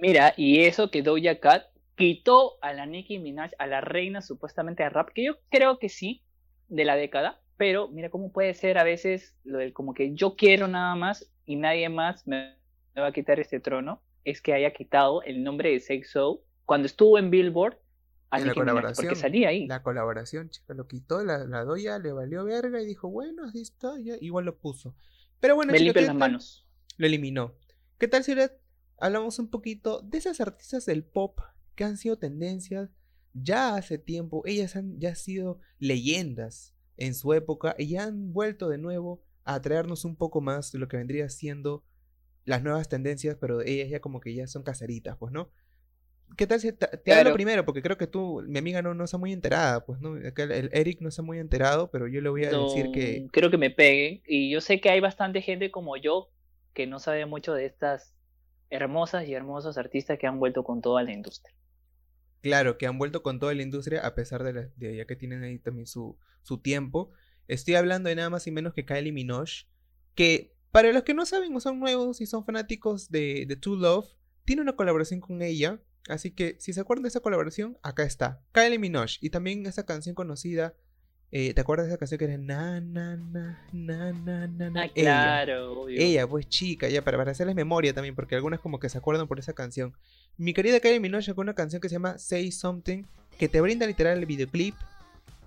[0.00, 1.64] Mira, y eso que Doja Cat
[1.96, 5.88] quitó a la Nicki Minaj, a la reina supuestamente de rap, que yo creo que
[5.88, 6.22] sí,
[6.68, 10.36] de la década, pero mira cómo puede ser a veces lo del como que yo
[10.36, 12.56] quiero nada más y nadie más me,
[12.96, 16.86] va a quitar este trono, es que haya quitado el nombre de Sex So cuando
[16.86, 17.78] estuvo en Billboard
[18.30, 19.14] a En la colaboración.
[19.14, 19.66] porque ahí.
[19.66, 23.60] La colaboración, chica, lo quitó, la, la doya le valió verga y dijo, bueno, así
[23.60, 24.94] está, ya, igual lo puso.
[25.40, 26.66] Pero bueno, me chica, limpio ¿qué las manos.
[26.96, 27.54] lo eliminó.
[27.98, 28.52] ¿Qué tal si ahora
[28.98, 31.38] hablamos un poquito de esas artistas del pop
[31.74, 32.90] que han sido tendencias
[33.32, 34.42] ya hace tiempo?
[34.46, 39.60] Ellas han ya sido leyendas en su época y ya han vuelto de nuevo a
[39.60, 41.84] traernos un poco más de lo que vendría siendo
[42.44, 45.50] las nuevas tendencias, pero ellas ya como que ya son caseritas, pues, ¿no?
[46.36, 47.32] ¿Qué tal si te, te hablo Claro.
[47.34, 47.64] primero?
[47.64, 50.14] Porque creo que tú, mi amiga, no, no está muy enterada, pues, ¿no?
[50.26, 53.28] Acá el, Eric no está muy enterado, pero yo le voy a decir que...
[53.32, 54.22] Creo que me peguen.
[54.26, 56.30] Y yo sé que hay bastante gente como yo
[56.72, 58.14] que no sabe mucho de estas
[58.70, 61.54] hermosas y hermosos artistas que han vuelto con toda la industria.
[62.40, 65.16] Claro, que han vuelto con toda la industria a pesar de, la- de ya que
[65.16, 67.12] tienen ahí también su, su tiempo.
[67.48, 69.66] Estoy hablando de nada más y menos que Kylie Minogue,
[70.14, 73.78] que para los que no saben o son nuevos y son fanáticos de, de True
[73.80, 74.06] Love,
[74.44, 75.80] tiene una colaboración con ella.
[76.08, 78.40] Así que si se acuerdan de esa colaboración, acá está.
[78.52, 79.14] Kylie Minogue.
[79.20, 80.74] Y también esa canción conocida.
[81.30, 84.82] eh, ¿Te acuerdas de esa canción que era na na na na na na na?
[84.82, 84.92] Ah, Ella.
[84.94, 86.00] claro, obvio.
[86.00, 89.26] Ella, pues chica, ya para, para hacerles memoria también, porque algunas como que se acuerdan
[89.26, 89.94] por esa canción.
[90.36, 93.04] Mi querida Kylie Minogue sacó una canción que se llama Say Something,
[93.38, 94.74] que te brinda literal el videoclip.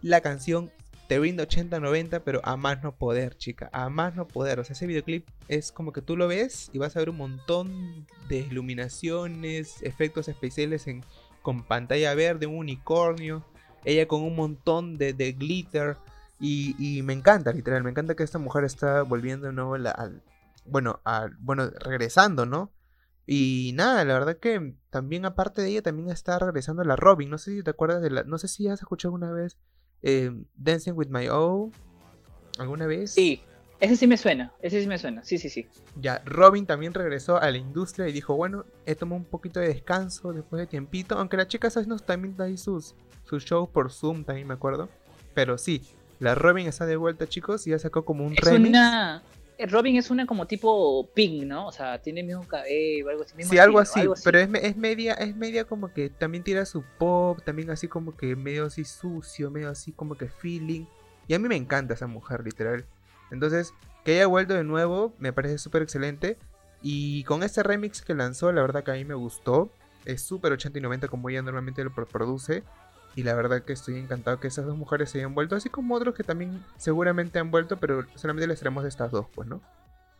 [0.01, 0.71] La canción
[1.07, 4.59] te brinda 80-90, pero a más no poder, chica, a más no poder.
[4.59, 7.17] O sea, ese videoclip es como que tú lo ves y vas a ver un
[7.17, 11.03] montón de iluminaciones, efectos especiales en,
[11.41, 13.45] con pantalla verde, un unicornio,
[13.85, 15.97] ella con un montón de, glitter.
[16.39, 20.21] Y, me encanta, literal, me encanta que esta mujer está volviendo de nuevo a al,
[20.65, 22.71] bueno, al, bueno, regresando, ¿no?
[23.25, 27.29] Y nada, la verdad que también aparte de ella también está regresando la Robin.
[27.29, 29.57] No sé si te acuerdas de la, no sé si has escuchado alguna vez
[30.03, 31.71] eh, Dancing with My O.
[32.59, 33.11] ¿Alguna vez?
[33.13, 33.41] Sí,
[33.79, 35.67] ese sí me suena, ese sí me suena, sí, sí, sí.
[36.01, 39.67] Ya, Robin también regresó a la industria y dijo, bueno, he tomado un poquito de
[39.67, 41.15] descanso después de tiempito.
[41.19, 41.87] Aunque la chica ¿sabes?
[41.87, 44.89] no, también da ahí sus, sus shows por Zoom, también me acuerdo.
[45.35, 45.83] Pero sí,
[46.19, 48.69] la Robin está de vuelta, chicos, y ya sacó como un Es remix.
[48.69, 49.21] una...
[49.57, 51.67] eh, Robin es una como tipo Pink, ¿no?
[51.67, 53.35] O sea, tiene el mismo cabello, algo así.
[53.35, 56.65] mismo Sí, algo estilo, así, pero es, es media, es media como que también tira
[56.65, 60.85] su pop, también así como que medio así sucio, medio así como que feeling.
[61.27, 62.85] Y a mí me encanta esa mujer, literal.
[63.31, 63.73] Entonces,
[64.05, 66.37] que haya vuelto de nuevo, me parece súper excelente.
[66.81, 69.71] Y con este remix que lanzó, la verdad que a mí me gustó.
[70.05, 72.63] Es súper 80 y 90 como ella normalmente lo pro- produce.
[73.17, 75.95] Y la verdad que estoy encantado que esas dos mujeres se hayan vuelto, así como
[75.95, 79.59] otros que también seguramente han vuelto, pero solamente les traemos de estas dos, pues, ¿no?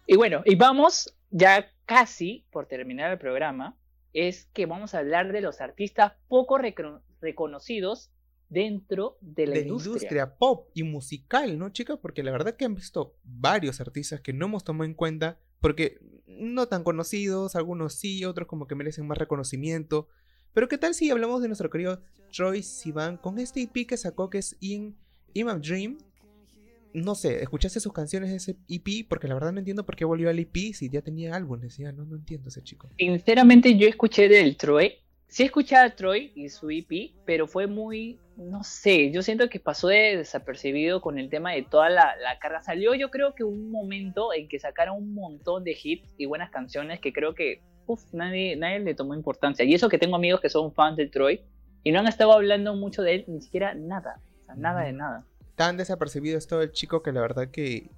[0.08, 3.78] Y bueno, y vamos ya casi por terminar el programa
[4.14, 8.10] es que vamos a hablar de los artistas poco recono- reconocidos
[8.50, 9.92] dentro de la, de la industria.
[9.92, 12.00] industria pop y musical, ¿no, chicas?
[12.02, 16.00] Porque la verdad que han visto varios artistas que no hemos tomado en cuenta, porque
[16.26, 20.08] no tan conocidos, algunos sí, otros como que merecen más reconocimiento.
[20.58, 22.02] Pero ¿qué tal si hablamos de nuestro querido
[22.36, 24.98] Troy Sivan con este EP que sacó que es In,
[25.36, 26.00] In a Dream?
[26.94, 29.08] No sé, ¿escuchaste sus canciones de ese EP?
[29.08, 31.92] Porque la verdad no entiendo por qué volvió al EP si ya tenía álbumes, ya
[31.92, 32.90] no, no entiendo ese chico.
[32.98, 34.96] Sinceramente, yo escuché del Troy.
[35.28, 39.60] Sí escuché a Troy y su EP, pero fue muy, no sé, yo siento que
[39.60, 42.64] pasó de desapercibido con el tema de toda la, la carga.
[42.64, 46.50] Salió yo creo que un momento en que sacaron un montón de hits y buenas
[46.50, 49.66] canciones que creo que uf, nadie, nadie le tomó importancia.
[49.66, 51.42] Y eso que tengo amigos que son fans de Troy
[51.84, 54.22] y no han estado hablando mucho de él, ni siquiera nada.
[54.44, 55.26] O sea, nada de nada.
[55.56, 57.90] Tan desapercibido es todo el chico que la verdad que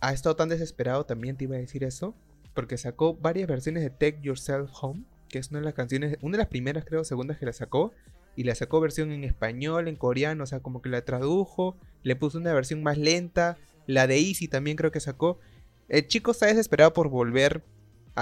[0.00, 2.14] ha estado tan desesperado, también te iba a decir eso,
[2.54, 6.32] porque sacó varias versiones de Take Yourself Home, que es una de las canciones, una
[6.32, 7.92] de las primeras creo, segundas que la sacó,
[8.34, 12.16] y la sacó versión en español, en coreano, o sea, como que la tradujo, le
[12.16, 15.40] puso una versión más lenta, la de Easy también creo que sacó.
[15.88, 17.64] El chico está desesperado por volver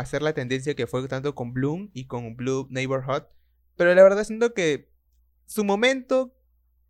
[0.00, 3.24] hacer la tendencia que fue tanto con Bloom y con Blue Neighborhood,
[3.76, 4.90] pero la verdad siento que
[5.46, 6.34] su momento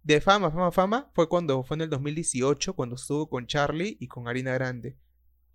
[0.03, 4.07] de fama, fama, fama, fue cuando fue en el 2018, cuando estuvo con Charlie y
[4.07, 4.97] con Harina Grande.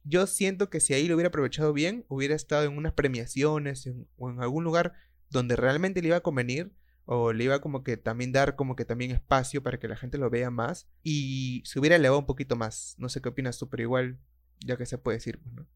[0.04, 4.30] Yo siento que si ahí lo hubiera aprovechado bien, hubiera estado en unas premiaciones o
[4.30, 4.94] en algún lugar
[5.30, 6.74] donde realmente le iba a convenir
[7.06, 10.18] o le iba como que también dar como que también espacio para que la gente
[10.18, 12.96] lo vea más y se hubiera elevado un poquito más.
[12.98, 14.20] No sé qué opinas tú, pero igual,
[14.60, 15.68] ya que se puede decir, pues, ¿no?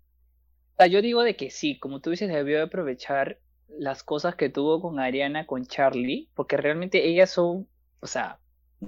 [0.76, 4.36] O sea, yo digo de que sí, como tú dices, debió de aprovechar las cosas
[4.36, 7.68] que tuvo con Ariana, con Charlie, porque realmente ellas son,
[8.02, 8.40] o sea,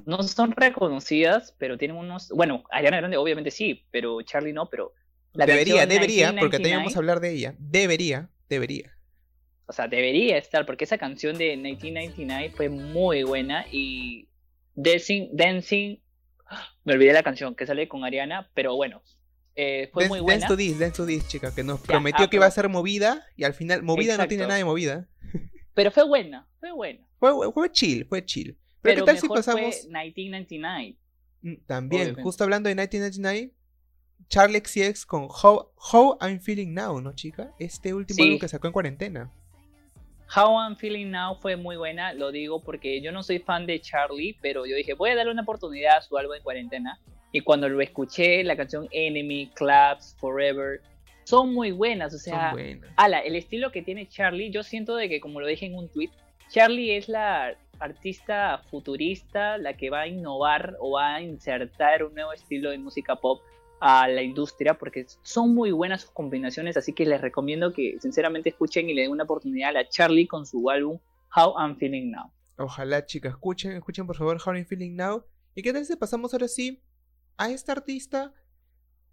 [0.05, 4.93] no son reconocidas, pero tienen unos, bueno, Ariana Grande obviamente sí, pero Charlie no, pero
[5.33, 7.55] la debería, debería, porque 1999, teníamos que hablar de ella.
[7.57, 8.97] Debería, debería.
[9.65, 14.27] o sea, debería estar, porque esa canción de 1999 fue muy buena y
[14.75, 15.99] Dancing, Dancing,
[16.83, 19.01] me olvidé la canción que sale con Ariana, pero bueno,
[19.57, 20.47] eh, fue Dance, muy Dance buena.
[20.47, 22.69] to This, Dance to This, chica, que nos Ya, prometió ah, que iba a ser
[22.69, 25.07] movida y al final, movida no tiene nada de movida.
[25.73, 27.05] Pero fue buena, fue buena.
[27.19, 28.55] Fue, fue chill, fue chill.
[28.81, 29.61] Pero, Pero ¿qué tal si pasamos?
[29.61, 30.95] fue 1999.
[31.41, 32.21] Mm, También, obviamente.
[32.23, 33.53] justo hablando de 1999,
[34.29, 37.51] Charlie XCX con How, How I'm Feeling Now, ¿no, chica?
[37.59, 38.23] Este último Sí.
[38.23, 39.31] álbum que sacó en cuarentena.
[40.35, 43.79] How I'm Feeling Now fue muy buena, lo digo porque yo no soy fan de
[43.79, 46.99] Charlie, pero yo dije, voy a darle una oportunidad a su álbum de cuarentena.
[47.31, 50.81] Y cuando lo escuché, la canción Enemy, Claps, Forever,
[51.25, 52.13] son muy buenas.
[52.13, 52.89] O sea, buenas.
[52.95, 55.89] ala, el estilo que tiene Charlie, yo siento de que, como lo dije en un
[55.89, 56.09] tweet,
[56.49, 62.13] Charlie es la artista futurista, la que va a innovar o va a insertar un
[62.13, 63.41] nuevo estilo de música pop
[63.79, 68.49] a la industria, porque son muy buenas sus combinaciones, así que les recomiendo que sinceramente
[68.49, 70.97] escuchen y le den una oportunidad a Charlie con su álbum
[71.35, 72.31] How I'm Feeling Now.
[72.57, 75.25] Ojalá, chicas, escuchen, escuchen por favor How I'm Feeling Now.
[75.53, 76.81] ¿Y qué tal si pasamos ahora sí
[77.37, 78.33] a esta artista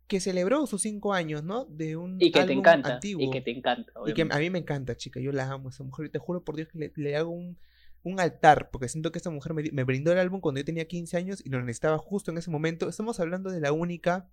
[0.07, 1.65] que celebró sus cinco años, ¿no?
[1.65, 3.23] De un Y que te álbum encanta, antiguo.
[3.23, 3.93] y que te encanta.
[4.07, 5.19] Y que a mí me encanta, chica.
[5.21, 6.07] Yo la amo a esa mujer.
[6.07, 7.59] Y te juro por Dios que le, le hago un,
[8.03, 8.71] un altar.
[8.71, 11.43] Porque siento que esta mujer me, me brindó el álbum cuando yo tenía 15 años
[11.45, 12.89] y lo necesitaba justo en ese momento.
[12.89, 14.29] Estamos hablando de la única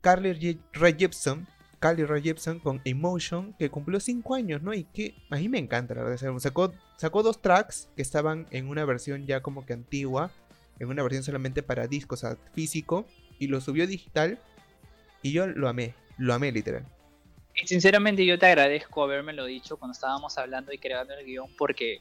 [0.00, 0.32] Carly
[0.72, 1.46] Rae- Jepsen.
[1.80, 3.54] Carly Rae Jepsen con Emotion.
[3.58, 4.72] Que cumplió 5 años, ¿no?
[4.72, 6.14] Y que a mí me encanta, la verdad.
[6.14, 6.40] ese álbum.
[6.40, 10.32] Sacó, sacó dos tracks que estaban en una versión ya como que antigua.
[10.78, 13.06] En una versión solamente para discos, o sea, físico.
[13.38, 14.38] Y lo subió digital.
[15.22, 15.94] Y yo lo amé.
[16.16, 16.84] Lo amé, literal.
[17.54, 22.00] Y sinceramente yo te agradezco habérmelo dicho cuando estábamos hablando y creando el guion porque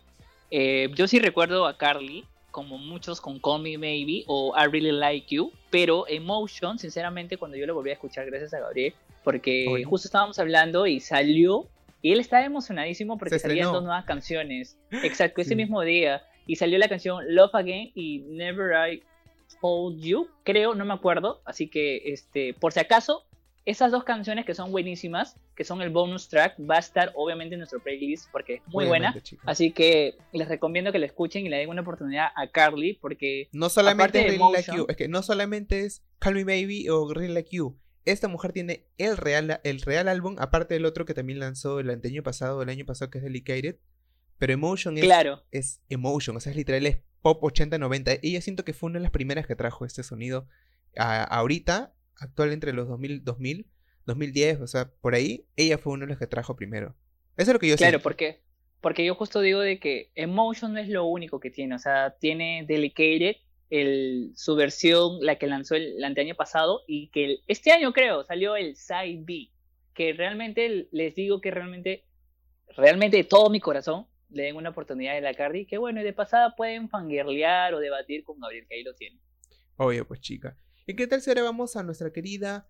[0.52, 4.92] eh, yo sí recuerdo a Carly como muchos con Call Me Maybe o I Really
[4.92, 9.68] Like You, pero Emotion, sinceramente cuando yo lo volví a escuchar gracias a Gabriel, porque
[9.70, 9.84] Oye.
[9.84, 11.68] justo estábamos hablando y salió
[12.02, 14.78] y él estaba emocionadísimo porque salían dos nuevas canciones.
[15.04, 19.04] Exacto, ese mismo día y salió la canción Love Again y Never I
[19.62, 23.28] Hold You, creo, no me acuerdo, así que este, por si acaso
[23.68, 27.56] esas dos canciones que son buenísimas, que son el bonus track, va a estar obviamente
[27.56, 29.14] en nuestro playlist porque es muy buena.
[29.22, 29.44] Chicas.
[29.46, 33.50] Así que les recomiendo que la escuchen y le den una oportunidad a Carly porque
[33.52, 37.14] No solamente es de Like You, es que no solamente es Call Me Baby o
[37.14, 37.78] Really Like You.
[38.06, 41.90] Esta mujer tiene el real, el real álbum, aparte del otro que también lanzó el
[41.90, 43.80] año pasado, el año pasado que es Delicated.
[44.38, 48.20] Pero Emotion es, claro, es Emotion, o sea, es literal, es pop 80-90.
[48.22, 50.48] Ella siento que fue una de las primeras que trajo este sonido
[50.96, 53.68] a- ahorita, actual entre los 2000, 2000,
[54.06, 56.96] 2010, o sea, por ahí, ella fue una de las que trajo primero.
[57.36, 58.04] Eso es lo que yo claro, siento.
[58.04, 58.42] porque
[58.80, 62.16] porque yo justo digo de que Emotion no es lo único que tiene, o sea,
[62.20, 63.38] tiene Delicated,
[63.72, 67.92] el, su versión, la que lanzó el, el anteaño pasado y que el- este año
[67.92, 69.50] creo salió el Side B,
[69.96, 72.06] que realmente les digo que realmente
[72.78, 76.04] realmente de todo mi corazón le den una oportunidad a la Cardi, que bueno, y
[76.04, 79.20] de pasada pueden fangirlear o debatir con Gabriel, que ahí lo tienen.
[79.78, 80.58] Obvio, pues chica.
[80.86, 82.68] ¿Y qué tal si ahora vamos a nuestra querida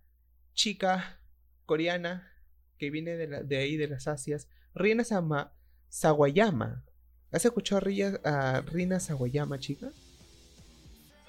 [0.53, 1.19] chica
[1.65, 2.31] coreana
[2.77, 5.53] que viene de, la- de ahí, de las Asias, Rina Sama
[5.89, 6.83] Sawayama?
[7.31, 9.89] ¿Has escuchado a Ria- a Rina Sawayama, chica?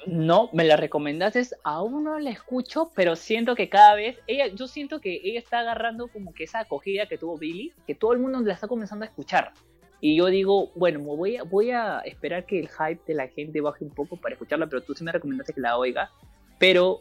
[0.06, 4.66] No, me la recomendaste, aún no la escucho, pero siento que cada vez, ella, yo
[4.68, 8.18] siento que ella está agarrando como que esa acogida que tuvo Billy, que todo el
[8.20, 9.52] mundo la está comenzando a escuchar.
[10.00, 13.28] Y yo digo, bueno, me voy a, voy a esperar que el hype de la
[13.28, 16.10] gente baje un poco para escucharla, pero tú sí me recomendaste que la oiga.
[16.58, 17.00] Pero,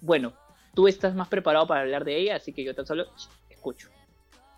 [0.00, 0.34] bueno,
[0.74, 3.06] tú estás más preparado para hablar de ella, así que yo tan solo
[3.48, 3.88] escucho.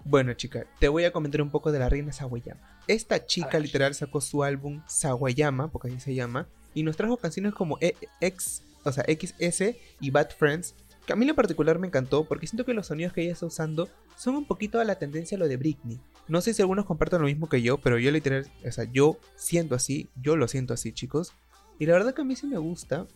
[0.05, 2.61] Bueno, chica, te voy a comentar un poco de la Rina Sawayama.
[2.87, 7.55] Esta chica literal sacó su álbum Sawayama, porque así se llama, y nos trajo canciones
[7.55, 10.75] como E- X, o sea, XS y Bad Friends,
[11.07, 13.47] que a mí en particular me encantó porque siento que los sonidos que ella está
[13.47, 16.01] usando son un poquito a la tendencia a lo de Britney.
[16.27, 19.19] No sé si algunos comparten lo mismo que yo, pero yo literal, o sea, yo
[19.37, 21.33] siento así, yo lo siento así, chicos.
[21.79, 23.07] Y la verdad que a mí sí me gusta.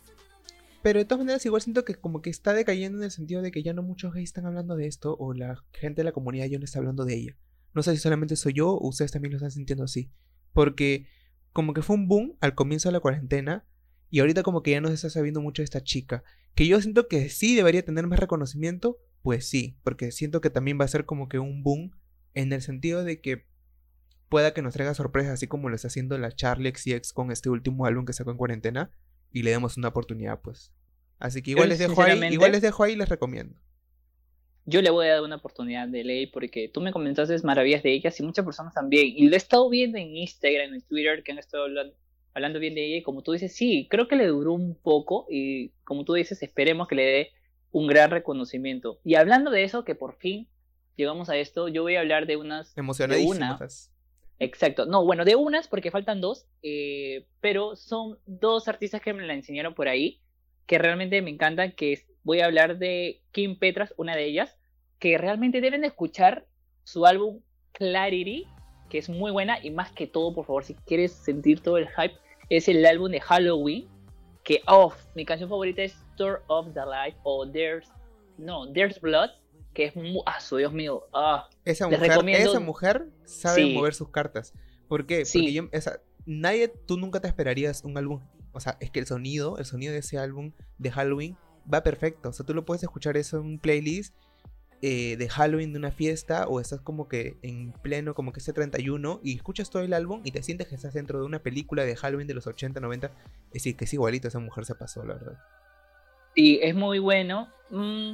[0.81, 3.51] Pero de todas maneras igual siento que como que está decayendo en el sentido de
[3.51, 6.45] que ya no muchos gays están hablando de esto o la gente de la comunidad
[6.45, 7.37] ya no está hablando de ella.
[7.73, 10.09] No sé si solamente soy yo o ustedes también lo están sintiendo así.
[10.53, 11.07] Porque
[11.53, 13.65] como que fue un boom al comienzo de la cuarentena
[14.11, 16.23] y ahorita como que ya no se está sabiendo mucho de esta chica.
[16.53, 20.77] Que yo siento que sí debería tener más reconocimiento, pues sí, porque siento que también
[20.79, 21.91] va a ser como que un boom
[22.33, 23.45] en el sentido de que
[24.27, 27.49] pueda que nos traiga sorpresas, así como lo está haciendo la Charlie XCX con este
[27.49, 28.91] último álbum que sacó en cuarentena,
[29.31, 30.73] y le demos una oportunidad, pues.
[31.17, 33.55] Así que igual Yo, les dejo ahí, igual les dejo ahí y les recomiendo.
[34.65, 37.93] Yo le voy a dar una oportunidad de ley porque tú me comentaste maravillas de
[37.93, 39.07] ellas y muchas personas también.
[39.07, 41.95] Y lo he estado viendo en Instagram, en Twitter, que han estado hablando,
[42.33, 42.97] hablando bien de ella.
[42.97, 45.25] Y como tú dices, sí, creo que le duró un poco.
[45.29, 47.29] Y como tú dices, esperemos que le dé
[47.71, 48.99] un gran reconocimiento.
[49.03, 50.47] Y hablando de eso, que por fin
[50.97, 52.73] llegamos a esto, yo voy a hablar de unas.
[53.15, 53.51] De una.
[54.39, 54.85] Exacto.
[54.85, 56.45] No, bueno, de unas porque faltan dos.
[56.63, 60.19] eh, pero son dos artistas que me la enseñaron por ahí.
[60.67, 61.71] Que realmente me encantan.
[61.73, 64.57] Que es- voy a hablar de Kim Petras, una de ellas.
[64.99, 66.45] Que realmente deben de escuchar
[66.83, 67.41] su álbum
[67.73, 68.47] Clarity.
[68.89, 69.63] Que es muy buena.
[69.63, 72.15] Y más que todo, por favor, si quieres sentir todo el hype.
[72.51, 73.87] Es el álbum de Halloween.
[74.43, 77.17] Que, oh, mi canción favorita es Store of the Life.
[77.23, 77.87] O There's.
[78.37, 79.29] No, There's Blood.
[79.73, 80.21] Que es muy.
[80.25, 81.03] Ah, su Dios mío.
[81.13, 83.73] Ah, Esa mujer, recomiendo- esa mujer sabe Sí.
[83.73, 84.53] mover sus cartas.
[84.89, 85.19] ¿Por qué?
[85.19, 85.53] Porque Sí.
[85.53, 88.21] yo, o sea, nadie, tú nunca te esperarías un álbum.
[88.51, 91.37] O sea, es que el sonido, el sonido de ese álbum de Halloween
[91.73, 92.27] va perfecto.
[92.29, 94.13] O sea, tú lo puedes escuchar eso en un playlist
[94.83, 98.51] eh, de Halloween de una fiesta o estás como que en pleno, como que ese
[98.51, 101.85] 31 y escuchas todo el álbum y te sientes que estás dentro de una película
[101.85, 103.07] de Halloween de los 80, 90.
[103.07, 105.37] Es decir, que es igualito, esa mujer se pasó, la verdad.
[106.35, 107.47] Sí, es muy bueno.
[107.69, 108.13] Mm,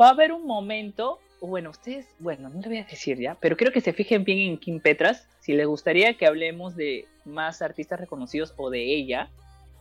[0.00, 3.58] va a haber un momento, bueno, ustedes, bueno, no le voy a decir ya, pero
[3.58, 5.28] creo que se fijen bien en Kim Petras.
[5.40, 9.28] Si les gustaría que hablemos de más artistas reconocidos o de ella,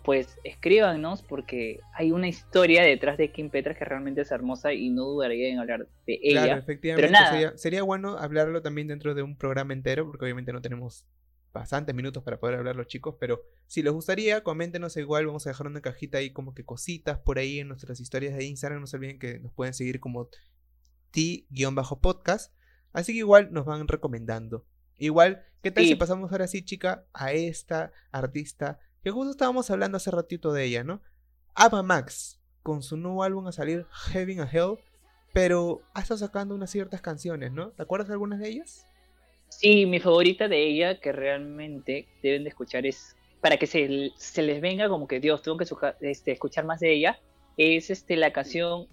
[0.08, 4.90] pues escríbanos porque hay una historia detrás de Kim Petras que realmente es hermosa y
[4.90, 6.46] no dudaría en hablar de ella.
[6.46, 7.12] Claro, efectivamente.
[7.12, 7.30] nada.
[7.30, 11.06] Sería, sería bueno hablarlo también dentro de un programa entero, porque obviamente no tenemos
[11.52, 15.50] bastantes minutos para poder hablar los chicos, pero si les gustaría, coméntenos igual, vamos a
[15.50, 18.88] dejar una cajita ahí como que cositas por ahí en nuestras historias de Instagram, no
[18.88, 20.30] se olviden que nos pueden seguir como
[21.12, 22.54] t-podcast,
[22.94, 24.66] así que igual nos van recomendando.
[24.98, 25.90] Igual, ¿qué tal Sí.
[25.90, 30.66] si pasamos ahora sí, chica, a esta artista que justo estábamos hablando hace ratito de
[30.66, 31.02] ella, ¿no?
[31.56, 34.78] Ava Max, con su nuevo álbum a salir, Heaven a Hell,
[35.34, 37.70] pero ha estado sacando unas ciertas canciones, ¿no?
[37.70, 38.86] ¿Te acuerdas de algunas de ellas?
[39.50, 44.42] Sí, mi favorita de ella que realmente deben de escuchar es para que se, se
[44.42, 45.66] les venga como que Dios, tengo que
[46.02, 47.20] este, escuchar más de ella,
[47.56, 48.88] es este la canción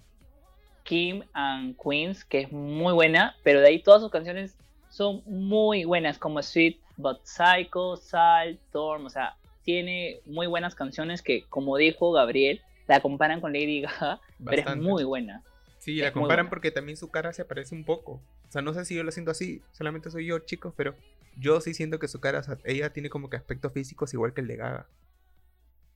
[0.83, 4.57] Kim and Queens, que es muy buena, pero de ahí todas sus canciones
[4.89, 9.35] son muy buenas, como Sweet But Psycho, Salt, Storm, o sea,
[9.65, 14.77] tiene muy buenas canciones que, como dijo Gabriel, la comparan con Lady Gaga, pero es
[14.77, 15.43] muy buena.
[15.79, 18.21] Sí, la es comparan porque también su cara se parece un poco.
[18.47, 20.95] O sea, no sé si yo lo siento así, solamente soy yo, chicos, pero
[21.37, 24.33] yo sí siento que su cara, o sea, ella tiene como que aspectos físicos igual
[24.33, 24.87] que el de Gaga.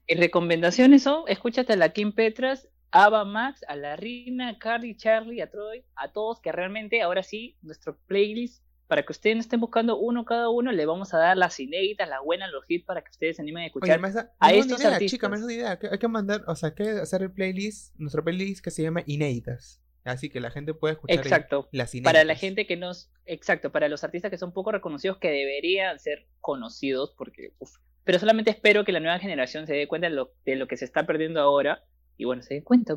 [0.06, 4.96] Y recomendaciones son, escúchate a la Kim Petras, Ava Max, a la Rina, a Carly,
[4.96, 9.40] Charlie, a Troy, a todos que realmente ahora sí, nuestro playlist, para que ustedes no
[9.40, 12.84] estén buscando uno cada uno, le vamos a dar las inéditas, las buenas, los hits
[12.84, 13.98] para que ustedes se animen a Oye, escuchar.
[13.98, 15.10] a me da una estos idea, artistas.
[15.12, 15.78] chica, me da una idea.
[15.92, 19.04] Hay que mandar, o sea, hay que hacer el playlist, nuestro playlist que se llama
[19.06, 19.80] Inéditas.
[20.02, 21.68] Así que la gente puede escuchar Exacto.
[21.70, 22.12] las inéditas.
[22.12, 26.00] Para la gente que nos, exacto, para los artistas que son poco reconocidos, que deberían
[26.00, 30.14] ser conocidos, porque, uf, pero solamente espero que la nueva generación se dé cuenta de
[30.16, 31.84] lo, de lo que se está perdiendo ahora,
[32.16, 32.96] y bueno, se dé cuenta.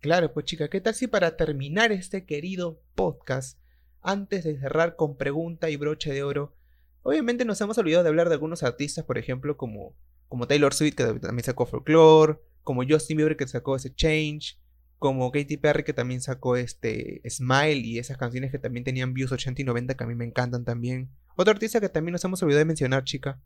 [0.00, 3.57] Claro, pues chica, ¿qué tal si para terminar este querido podcast
[4.02, 6.54] antes de cerrar con pregunta y broche de oro,
[7.02, 9.94] obviamente nos hemos olvidado de hablar de algunos artistas, por ejemplo, como,
[10.28, 14.58] como Taylor Swift, que también sacó Folklore, como Justin Bieber, que sacó ese Change,
[14.98, 19.32] como Katy Perry, que también sacó este Smile y esas canciones que también tenían views
[19.32, 21.08] 80 y 90, que a mí me encantan también.
[21.36, 23.40] Otro artista que también nos hemos olvidado de mencionar, chica.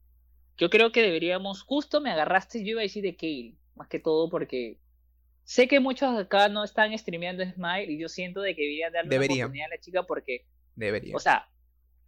[0.58, 3.98] Yo creo que deberíamos, justo me agarraste, yo iba a decir de Kale, más que
[3.98, 4.78] todo porque
[5.44, 9.16] sé que muchos acá no están streameando Smile y yo siento de que deberían darle
[9.16, 11.14] una oportunidad a la chica porque, Debería.
[11.16, 11.48] o sea,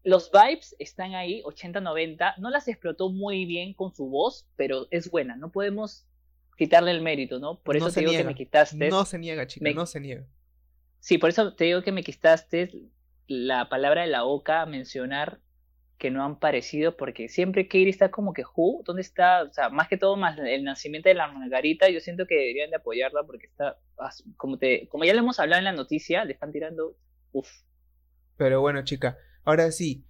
[0.02, 5.10] los vibes están ahí, 80-90, no las explotó muy bien con su voz, pero es
[5.10, 6.06] buena, no podemos
[6.56, 7.58] quitarle el mérito, ¿no?
[7.60, 8.88] Por eso No te digo que me quitaste.
[8.88, 10.26] No se niega, chica, me- no se niega.
[11.00, 12.70] Sí, por eso te digo que me quitaste
[13.26, 15.40] la palabra de la boca a mencionar
[16.04, 18.82] que no han parecido, porque siempre Katie está como que, ¿who?
[18.84, 19.44] ¿Dónde está?
[19.44, 22.68] O sea, más que todo, más el nacimiento de la Margarita, yo siento que deberían
[22.68, 23.78] de apoyarla porque está,
[24.36, 26.94] como te, como ya le hemos hablado en la noticia, le están tirando,
[27.32, 27.48] uff.
[28.36, 30.04] Pero bueno, chica, ahora sí.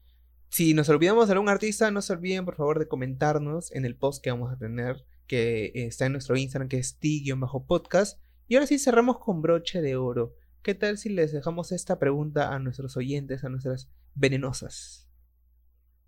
[0.48, 3.94] Si nos olvidamos de algún artista, no se olviden por favor de comentarnos en el
[3.94, 4.96] post que vamos a tener,
[5.28, 8.20] que está en nuestro Instagram, que es ti-podcast.
[8.48, 10.34] Y ahora sí cerramos con broche de oro.
[10.64, 15.03] ¿Qué tal si les dejamos esta pregunta a nuestros oyentes, a nuestras venenosas?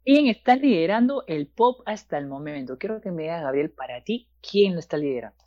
[0.06, 2.78] ¿Quién está liderando el pop hasta el momento?
[2.78, 5.44] Quiero que me diga, Gabriel, para ti, ¿quién lo está liderando?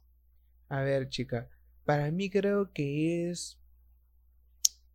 [0.69, 1.49] A ver, chica,
[1.85, 3.59] para mí creo que es...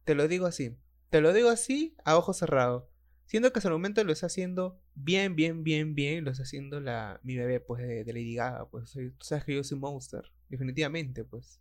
[0.04, 0.76] Te lo digo así,
[1.10, 2.90] te lo digo así a ojo cerrado.
[3.26, 6.24] Siento que hasta el momento lo está haciendo bien, bien, bien, bien.
[6.24, 8.68] Lo está haciendo la, mi bebé, pues, de, de Lady Gaga.
[8.70, 10.30] Pues, soy- tú sabes que yo soy Monster.
[10.48, 11.58] Definitivamente, pues.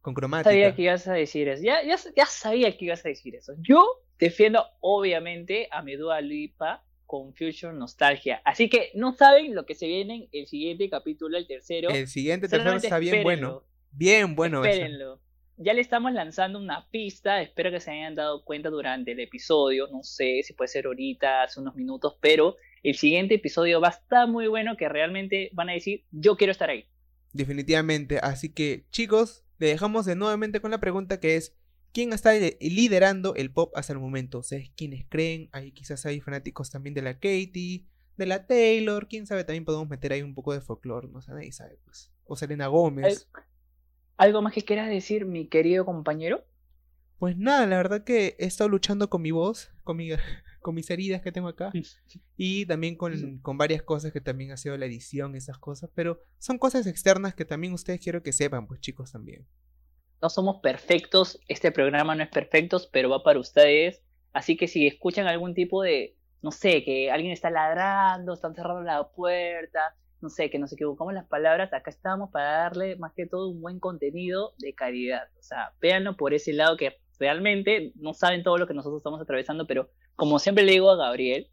[0.00, 0.50] Con cromática.
[0.50, 1.62] sabía que ibas a decir eso.
[1.62, 3.54] Ya, ya, ya sabía que ibas a decir eso.
[3.58, 3.84] Yo
[4.18, 8.42] defiendo, obviamente, a mi Dua Lipa con Future Nostalgia.
[8.44, 11.88] Así que no saben lo que se viene en el siguiente capítulo, el tercero.
[11.88, 13.64] El siguiente tercero Solamente está bien bueno.
[13.90, 15.18] Bien bueno espérenlo.
[15.56, 17.40] Ya le estamos lanzando una pista.
[17.40, 19.88] Espero que se hayan dado cuenta durante el episodio.
[19.90, 23.92] No sé si puede ser ahorita, hace unos minutos, pero el siguiente episodio va a
[23.92, 24.76] estar muy bueno.
[24.76, 26.84] Que realmente van a decir: Yo quiero estar ahí.
[27.32, 28.18] Definitivamente.
[28.18, 31.56] Así que, chicos, le dejamos de nuevamente con la pregunta que es:
[31.98, 34.38] ¿quién está li- liderando el pop hasta el momento?
[34.38, 35.48] ¿Ustedes quiénes creen?
[35.50, 39.08] Ahí quizás hay fanáticos también de la Katy, de la Taylor.
[39.08, 41.08] Quién sabe, también podemos meter ahí un poco de folclore.
[41.08, 42.12] No sé, nadie sabe, pues.
[42.24, 43.28] O Selena Gómez.
[44.16, 46.46] ¿Algo más que quieras decir, mi querido compañero?
[47.18, 50.10] Pues nada, la verdad que he estado luchando con mi voz, con, mi,
[50.62, 51.72] con mis heridas que tengo acá.
[52.36, 55.90] Y también con, con varias cosas que también ha sido la edición, esas cosas.
[55.96, 59.48] Pero son cosas externas que también ustedes quiero que sepan, pues chicos también.
[60.20, 64.02] No somos perfectos, este programa no es perfecto, pero va para ustedes.
[64.32, 68.82] Así que si escuchan algún tipo de, no sé, que alguien está ladrando, están cerrando
[68.82, 73.26] la puerta, no sé, que nos equivocamos las palabras, acá estamos para darle más que
[73.26, 75.28] todo un buen contenido de calidad.
[75.38, 79.20] O sea, véanlo por ese lado que realmente no saben todo lo que nosotros estamos
[79.20, 81.48] atravesando, pero como siempre le digo a Gabriel,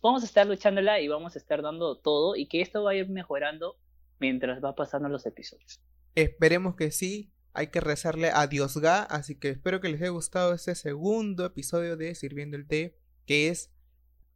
[0.00, 2.94] vamos a estar luchándola y vamos a estar dando todo y que esto va a
[2.94, 3.76] ir mejorando
[4.18, 5.80] mientras va pasando los episodios.
[6.14, 7.30] Esperemos que sí.
[7.52, 9.02] Hay que rezarle a Diosga.
[9.02, 12.96] Así que espero que les haya gustado este segundo episodio de Sirviendo el Té.
[13.26, 13.70] Que es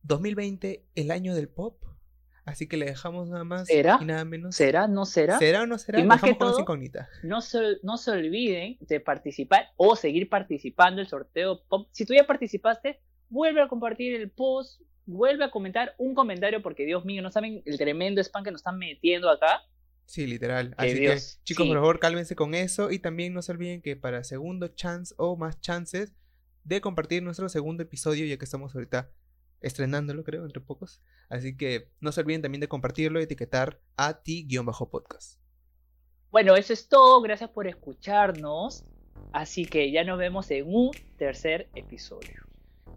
[0.03, 1.83] 2020, el año del pop.
[2.45, 3.99] Así que le dejamos nada más ¿Será?
[4.03, 4.55] y nada menos.
[4.55, 4.87] ¿Será?
[4.87, 5.39] ¿No será?
[5.39, 5.99] ¿Será o no será?
[5.99, 7.09] Y más que Dejamos con esa todo- incógnita.
[7.23, 11.89] no se, no se olviden de participar o seguir participando el sorteo pop.
[11.93, 13.01] Si tú ya participaste,
[13.31, 17.63] vuelve a compartir el post, vuelve a comentar un comentario porque Dios mío, no saben
[17.65, 19.63] el tremendo spam que nos están metiendo acá.
[20.07, 20.75] Sí, literal.
[20.77, 21.69] Así que, chicos, sí.
[21.69, 22.91] por favor, cálmense con eso.
[22.91, 26.13] Y también no se olviden que para segundo chance o más chances
[26.65, 29.11] de compartir nuestro segundo episodio, ya que estamos ahorita
[29.61, 31.01] estrenándolo, creo, entre pocos.
[31.29, 35.41] Así que no se olviden también de compartirlo y etiquetar a ti-podcast.
[36.31, 37.21] Bueno, eso es todo.
[37.23, 38.85] Gracias por escucharnos.
[39.33, 42.45] Así que ya nos vemos en un tercer episodio.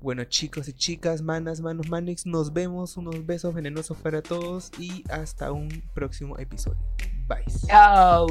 [0.02, 2.98] Bueno, chicos y chicas, manas, manos, manix, nos vemos.
[2.98, 6.80] Unos besos venenosos para todos y hasta un próximo episodio.
[7.28, 7.44] Bye.
[7.68, 8.28] Chao.